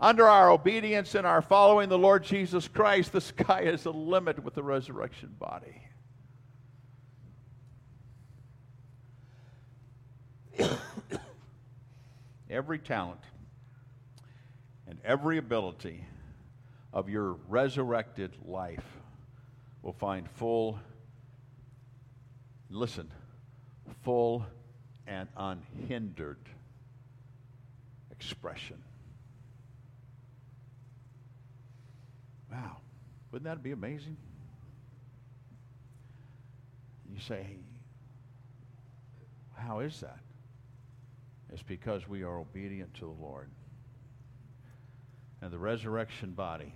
[0.00, 4.42] Under our obedience and our following the Lord Jesus Christ, the sky is the limit
[4.42, 5.83] with the resurrection body.
[12.54, 13.20] Every talent
[14.86, 16.04] and every ability
[16.92, 18.84] of your resurrected life
[19.82, 20.78] will find full,
[22.70, 23.10] listen,
[24.04, 24.46] full
[25.06, 26.38] and unhindered
[28.10, 28.80] expression.
[32.50, 32.76] Wow.
[33.32, 34.16] Wouldn't that be amazing?
[37.12, 37.44] You say,
[39.56, 40.20] how is that?
[41.54, 43.48] It's because we are obedient to the Lord.
[45.40, 46.74] And the resurrection body,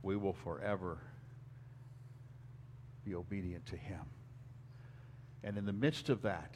[0.00, 0.98] we will forever
[3.04, 4.02] be obedient to Him.
[5.42, 6.54] And in the midst of that,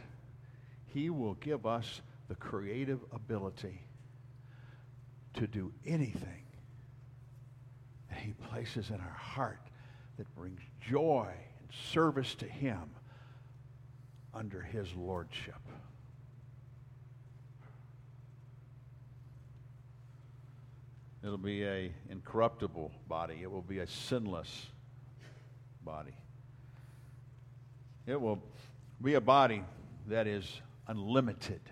[0.87, 3.81] He will give us the creative ability
[5.35, 6.47] to do anything
[8.11, 9.71] that He places in our heart
[10.19, 12.91] that brings joy and service to Him
[14.33, 15.61] under His Lordship.
[21.25, 23.39] It'll be a incorruptible body.
[23.41, 24.67] It will be a sinless
[25.83, 26.15] body.
[28.07, 28.43] It will
[29.03, 29.65] be a body
[30.09, 31.63] that is unlimited.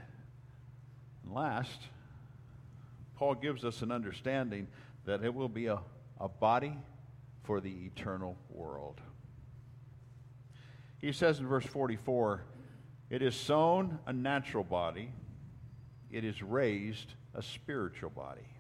[1.22, 1.82] And last,
[3.16, 4.68] Paul gives us an understanding
[5.04, 5.80] that it will be a,
[6.18, 6.78] a body
[7.42, 9.02] for the eternal world.
[10.98, 12.42] He says in verse 44
[13.10, 15.12] it is sown a natural body,
[16.10, 18.51] it is raised a spiritual body.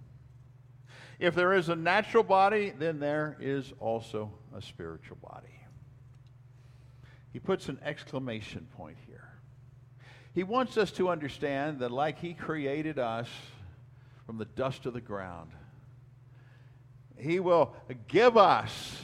[1.18, 5.60] If there is a natural body, then there is also a spiritual body.
[7.32, 9.28] He puts an exclamation point here.
[10.34, 13.28] He wants us to understand that, like He created us
[14.26, 15.50] from the dust of the ground,
[17.16, 17.74] He will
[18.08, 19.02] give us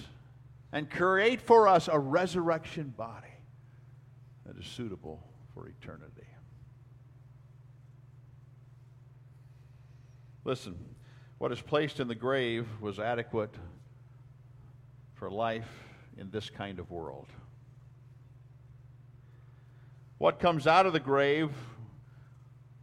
[0.73, 3.27] and create for us a resurrection body
[4.45, 5.23] that is suitable
[5.55, 6.27] for eternity.
[10.45, 10.77] Listen,
[11.39, 13.55] what is placed in the grave was adequate
[15.15, 15.69] for life
[16.17, 17.29] in this kind of world.
[20.19, 21.51] What comes out of the grave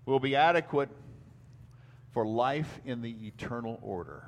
[0.05, 0.89] will be adequate
[2.13, 4.23] for life in the eternal order.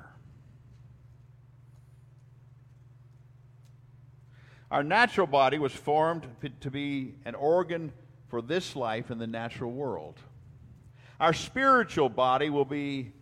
[4.70, 6.26] Our natural body was formed
[6.60, 7.92] to be an organ
[8.28, 10.20] for this life in the natural world.
[11.18, 13.12] Our spiritual body will be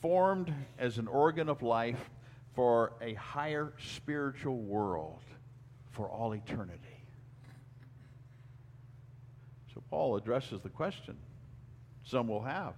[0.00, 2.10] formed as an organ of life
[2.54, 5.20] for a higher spiritual world
[5.90, 6.80] for all eternity.
[9.74, 11.16] So Paul addresses the question
[12.04, 12.74] some will have.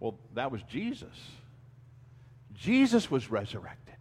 [0.00, 1.14] Well, that was Jesus.
[2.52, 3.94] Jesus was resurrected.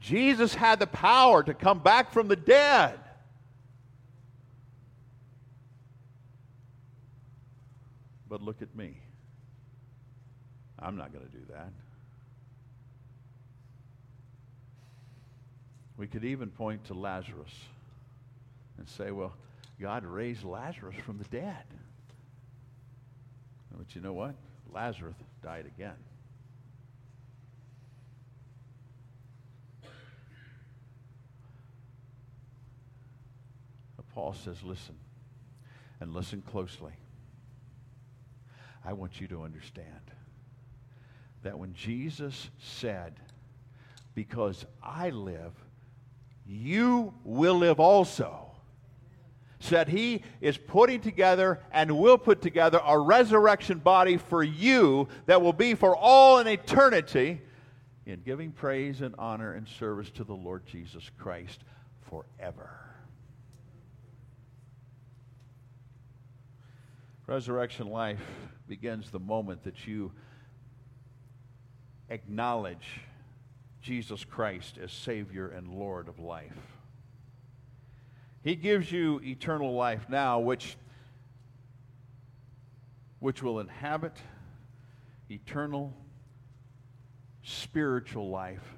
[0.00, 2.98] Jesus had the power to come back from the dead.
[8.28, 8.96] But look at me.
[10.82, 11.70] I'm not going to do that.
[15.96, 17.52] We could even point to Lazarus
[18.78, 19.34] and say, well,
[19.80, 21.64] God raised Lazarus from the dead.
[23.76, 24.34] But you know what?
[24.72, 25.96] Lazarus died again.
[34.14, 34.96] Paul says, listen,
[36.00, 36.92] and listen closely.
[38.84, 40.10] I want you to understand
[41.42, 43.14] that when Jesus said,
[44.14, 45.52] Because I live,
[46.46, 48.50] you will live also,
[49.60, 55.42] said he is putting together and will put together a resurrection body for you that
[55.42, 57.40] will be for all in eternity
[58.06, 61.60] in giving praise and honor and service to the Lord Jesus Christ
[62.08, 62.70] forever.
[67.26, 68.20] Resurrection life
[68.66, 70.10] begins the moment that you
[72.10, 73.00] acknowledge
[73.80, 76.56] Jesus Christ as Savior and Lord of life.
[78.42, 80.76] He gives you eternal life now, which,
[83.20, 84.16] which will inhabit
[85.30, 85.94] eternal
[87.42, 88.74] spiritual life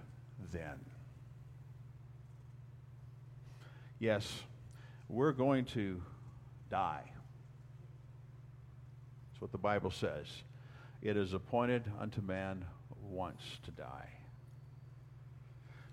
[0.53, 0.85] then.
[3.99, 4.43] Yes,
[5.09, 6.03] we're going to
[6.71, 7.05] die.
[9.31, 10.27] That's what the Bible says.
[11.01, 12.65] It is appointed unto man
[13.13, 14.09] once to die.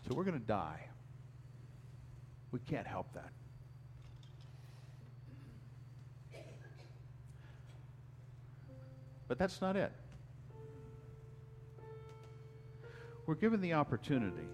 [0.08, 0.88] So we're going to die.
[2.52, 3.32] We can't help that.
[9.28, 9.92] But that's not it.
[13.28, 14.48] We're given the opportunity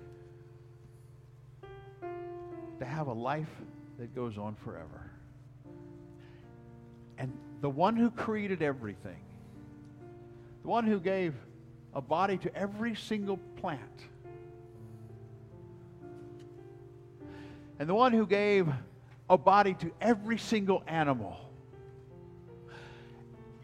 [2.79, 3.49] to have a life
[3.97, 5.11] that goes on forever.
[7.17, 9.21] And the one who created everything,
[10.63, 11.33] the one who gave
[11.95, 13.81] a body to every single plant.
[17.79, 18.67] And the one who gave
[19.29, 21.37] a body to every single animal.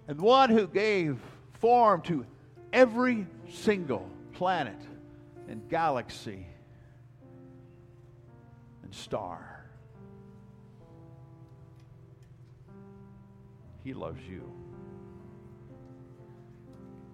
[0.08, 1.20] And the one who gave
[1.60, 2.26] form to
[2.74, 4.80] every single planet
[5.48, 6.46] and galaxy
[8.84, 9.66] and star.
[13.84, 14.52] He loves you.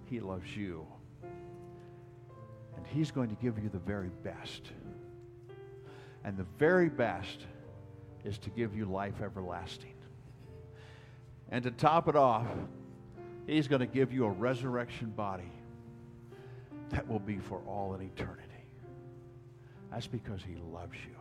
[0.06, 0.86] He loves you.
[2.88, 4.62] He's going to give you the very best.
[6.24, 7.46] And the very best
[8.24, 9.94] is to give you life everlasting.
[11.50, 12.46] And to top it off,
[13.46, 15.50] He's going to give you a resurrection body
[16.90, 18.42] that will be for all in eternity.
[19.90, 21.16] That's because He loves you.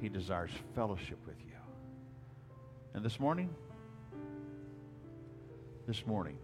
[0.00, 1.56] He desires fellowship with you.
[2.94, 3.50] And this morning,
[5.86, 6.38] this morning,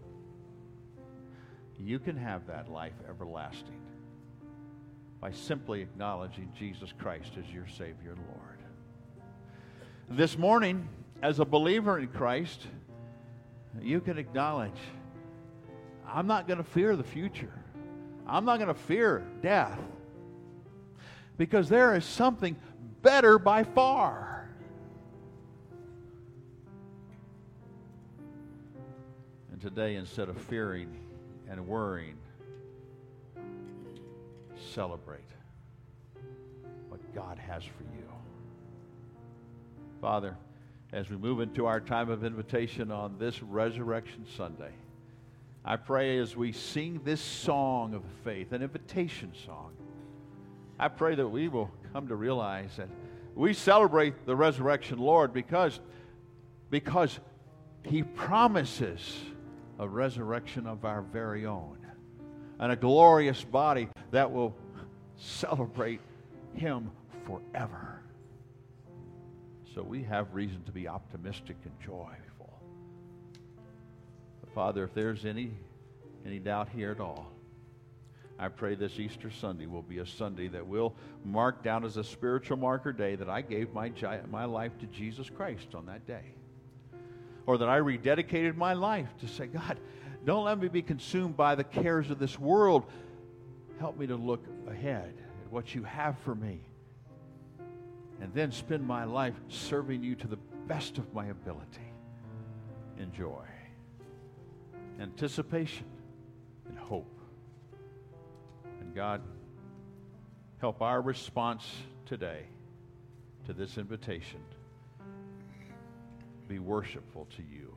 [1.78, 3.80] you can have that life everlasting
[5.26, 8.58] by simply acknowledging Jesus Christ as your Savior and Lord.
[10.08, 10.88] This morning,
[11.20, 12.64] as a believer in Christ,
[13.82, 14.78] you can acknowledge
[16.06, 17.52] I'm not going to fear the future.
[18.24, 19.80] I'm not going to fear death
[21.38, 22.54] because there is something
[23.02, 24.48] better by far.
[29.50, 30.96] And today, instead of fearing
[31.50, 32.16] and worrying,
[34.74, 35.20] celebrate
[36.88, 38.04] what God has for you.
[40.00, 40.36] Father,
[40.92, 44.72] as we move into our time of invitation on this Resurrection Sunday,
[45.64, 49.72] I pray as we sing this song of faith, an invitation song,
[50.78, 52.88] I pray that we will come to realize that
[53.34, 55.80] we celebrate the resurrection, Lord, because,
[56.70, 57.18] because
[57.82, 59.00] He promises
[59.78, 61.78] a resurrection of our very own
[62.58, 64.54] and a glorious body that will
[65.16, 66.00] celebrate
[66.54, 66.90] Him
[67.26, 68.00] forever.
[69.74, 72.60] So we have reason to be optimistic and joyful.
[74.54, 75.50] Father, if there's any,
[76.24, 77.30] any doubt here at all,
[78.38, 80.94] I pray this Easter Sunday will be a Sunday that will
[81.24, 83.92] mark down as a spiritual marker day that I gave my,
[84.30, 86.34] my life to Jesus Christ on that day.
[87.46, 89.78] Or that I rededicated my life to say, God,
[90.24, 92.84] don't let me be consumed by the cares of this world.
[93.78, 95.14] Help me to look ahead
[95.44, 96.60] at what you have for me.
[98.20, 101.92] And then spend my life serving you to the best of my ability
[102.98, 103.44] in joy,
[104.98, 105.86] anticipation,
[106.68, 107.18] and hope.
[108.80, 109.20] And God,
[110.60, 111.70] help our response
[112.06, 112.44] today
[113.46, 114.40] to this invitation
[116.48, 117.76] be worshipful to you.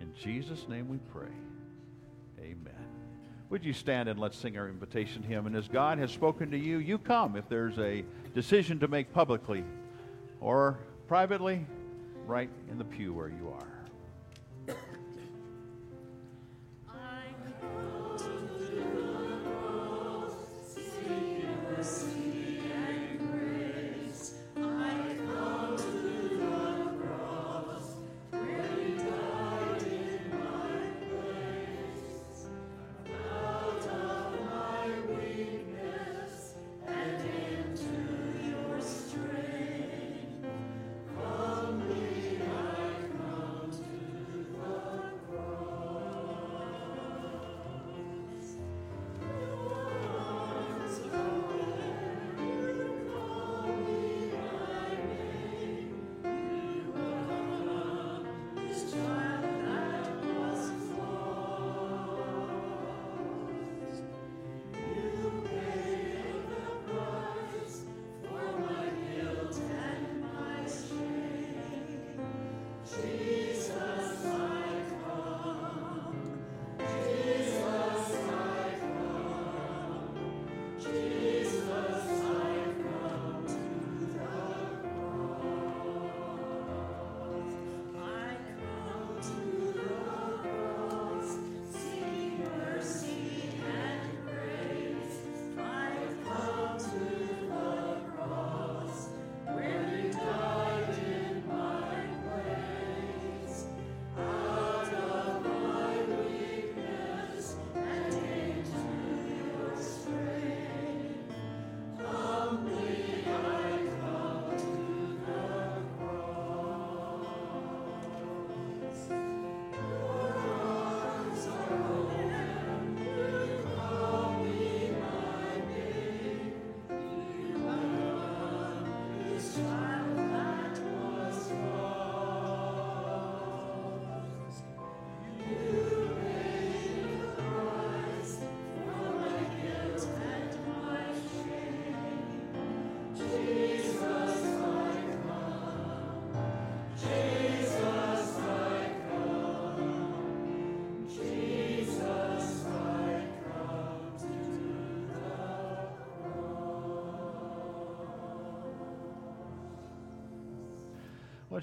[0.00, 1.32] In Jesus' name we pray.
[2.38, 2.79] Amen.
[3.50, 5.46] Would you stand and let's sing our invitation hymn?
[5.46, 7.34] And as God has spoken to you, you come.
[7.34, 9.64] If there's a decision to make publicly
[10.40, 10.78] or
[11.08, 11.66] privately,
[12.26, 13.79] right in the pew where you are.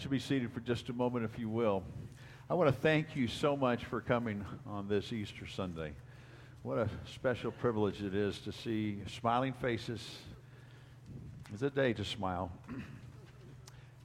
[0.01, 1.83] To be seated for just a moment, if you will.
[2.49, 5.93] I want to thank you so much for coming on this Easter Sunday.
[6.61, 10.01] What a special privilege it is to see smiling faces.
[11.51, 12.51] It's a day to smile.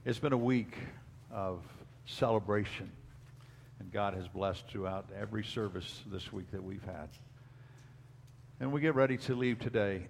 [0.03, 0.75] It's been a week
[1.31, 1.61] of
[2.05, 2.91] celebration,
[3.79, 7.09] and God has blessed throughout every service this week that we've had.
[8.59, 10.07] And we get ready to leave today.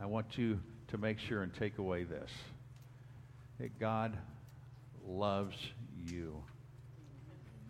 [0.00, 2.30] I want you to make sure and take away this
[3.58, 4.16] that God
[5.06, 5.56] loves
[6.06, 6.42] you.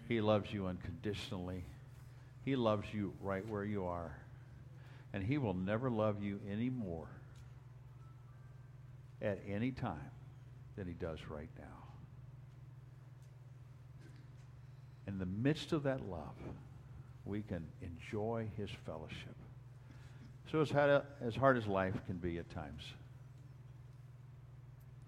[0.08, 1.64] He loves you unconditionally.
[2.44, 4.16] He loves you right where you are.
[5.12, 7.08] And He will never love you any more
[9.22, 10.10] at any time
[10.76, 11.64] than He does right now.
[15.06, 16.34] In the midst of that love,
[17.24, 19.36] we can enjoy His fellowship.
[20.50, 22.82] So, as hard, as hard as life can be at times,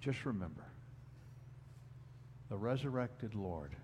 [0.01, 0.65] just remember
[2.49, 3.75] the resurrected Lord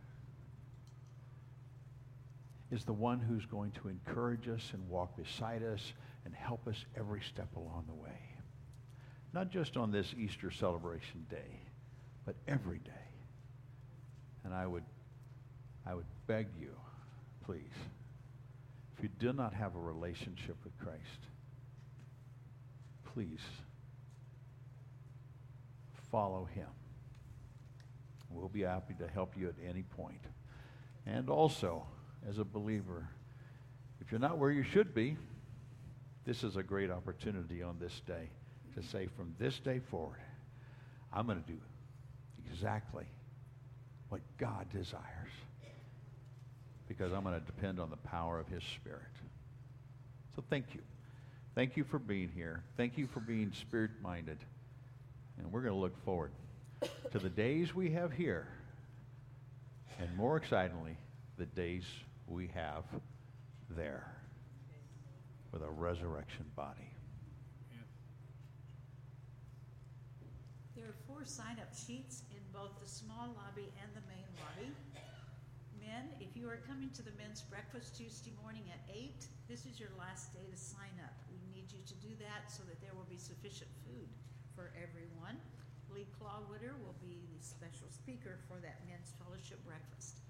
[2.70, 5.92] is the one who's going to encourage us and walk beside us
[6.24, 8.18] and help us every step along the way.
[9.34, 11.60] Not just on this Easter celebration day,
[12.24, 12.90] but every day.
[14.44, 14.84] And I would,
[15.86, 16.74] I would beg you,
[17.44, 17.74] please,
[18.96, 21.00] if you do not have a relationship with Christ,
[23.12, 23.40] please
[26.10, 26.68] follow him.
[28.34, 30.20] We'll be happy to help you at any point.
[31.06, 31.86] And also,
[32.28, 33.08] as a believer,
[34.00, 35.16] if you're not where you should be,
[36.24, 38.30] this is a great opportunity on this day
[38.74, 40.20] to say, from this day forward,
[41.12, 41.58] I'm going to do
[42.48, 43.04] exactly
[44.08, 45.02] what God desires
[46.86, 49.02] because I'm going to depend on the power of His Spirit.
[50.34, 50.80] So thank you.
[51.54, 52.62] Thank you for being here.
[52.76, 54.38] Thank you for being spirit minded.
[55.38, 56.32] And we're going to look forward
[57.10, 58.48] to the days we have here,
[59.98, 60.96] and more excitingly,
[61.38, 61.84] the days
[62.26, 62.84] we have
[63.70, 64.14] there
[65.52, 66.88] with a resurrection body.
[70.74, 74.72] There are four sign-up sheets in both the small lobby and the main lobby.
[75.78, 79.78] Men, if you are coming to the men's breakfast Tuesday morning at eight, this is
[79.78, 81.12] your last day to sign up.
[81.28, 84.08] We need you to do that so that there will be sufficient food
[84.56, 85.36] for everyone.
[85.94, 90.24] Lee Clawwooder will be the special speaker for that men's fellowship breakfast.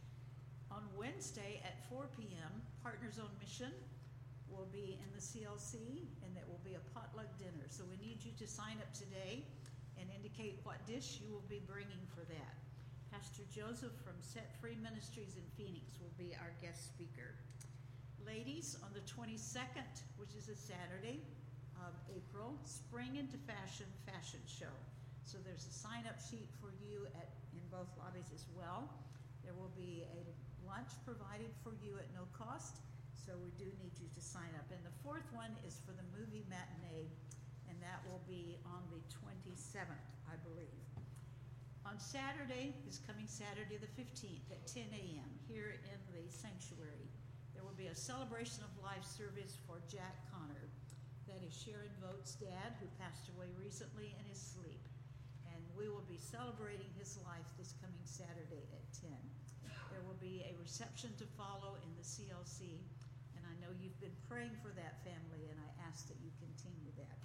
[0.75, 2.51] On Wednesday at 4 p.m.,
[2.83, 3.71] Partners on Mission
[4.51, 7.71] will be in the CLC, and that will be a potluck dinner.
[7.71, 9.47] So we need you to sign up today
[9.95, 12.59] and indicate what dish you will be bringing for that.
[13.15, 17.39] Pastor Joseph from Set Free Ministries in Phoenix will be our guest speaker.
[18.27, 21.23] Ladies, on the 22nd, which is a Saturday
[21.79, 24.73] of April, Spring into Fashion Fashion Show.
[25.23, 28.91] So there's a sign up sheet for you at, in both lobbies as well.
[29.47, 30.23] There will be a
[30.67, 32.83] lunch provided for you at no cost,
[33.15, 34.67] so we do need you to sign up.
[34.75, 37.11] And the fourth one is for the movie matinee,
[37.71, 40.83] and that will be on the 27th, I believe.
[41.87, 45.31] On Saturday is coming Saturday the 15th at 10 a.m.
[45.51, 47.11] here in the sanctuary.
[47.55, 50.71] There will be a celebration of life service for Jack Connor.
[51.27, 54.92] That is Sharon Voigt's dad, who passed away recently in his sleep
[55.83, 59.11] we will be celebrating his life this coming Saturday at 10.
[59.91, 62.79] There will be a reception to follow in the CLC,
[63.35, 66.95] and I know you've been praying for that family, and I ask that you continue
[67.03, 67.19] that.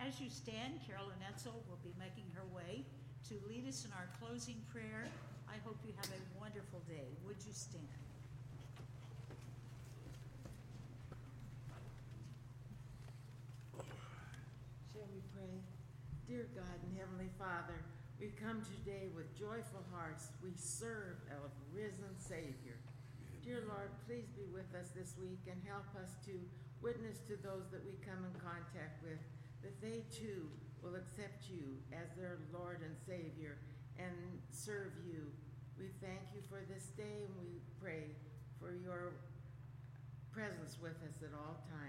[0.00, 2.88] As you stand, Carolyn Etzel will be making her way
[3.28, 5.04] to lead us in our closing prayer.
[5.44, 7.12] I hope you have a wonderful day.
[7.28, 7.84] Would you stand?
[14.88, 15.60] Shall we pray?
[16.24, 17.76] Dear God and Heavenly Father,
[18.20, 20.28] we come today with joyful hearts.
[20.44, 22.76] We serve our risen Savior.
[23.40, 26.36] Dear Lord, please be with us this week and help us to
[26.84, 29.16] witness to those that we come in contact with,
[29.64, 30.52] that they too
[30.84, 33.56] will accept you as their Lord and Savior
[33.96, 34.12] and
[34.52, 35.24] serve you.
[35.80, 38.12] We thank you for this day and we pray
[38.60, 39.16] for your
[40.28, 41.80] presence with us at all times.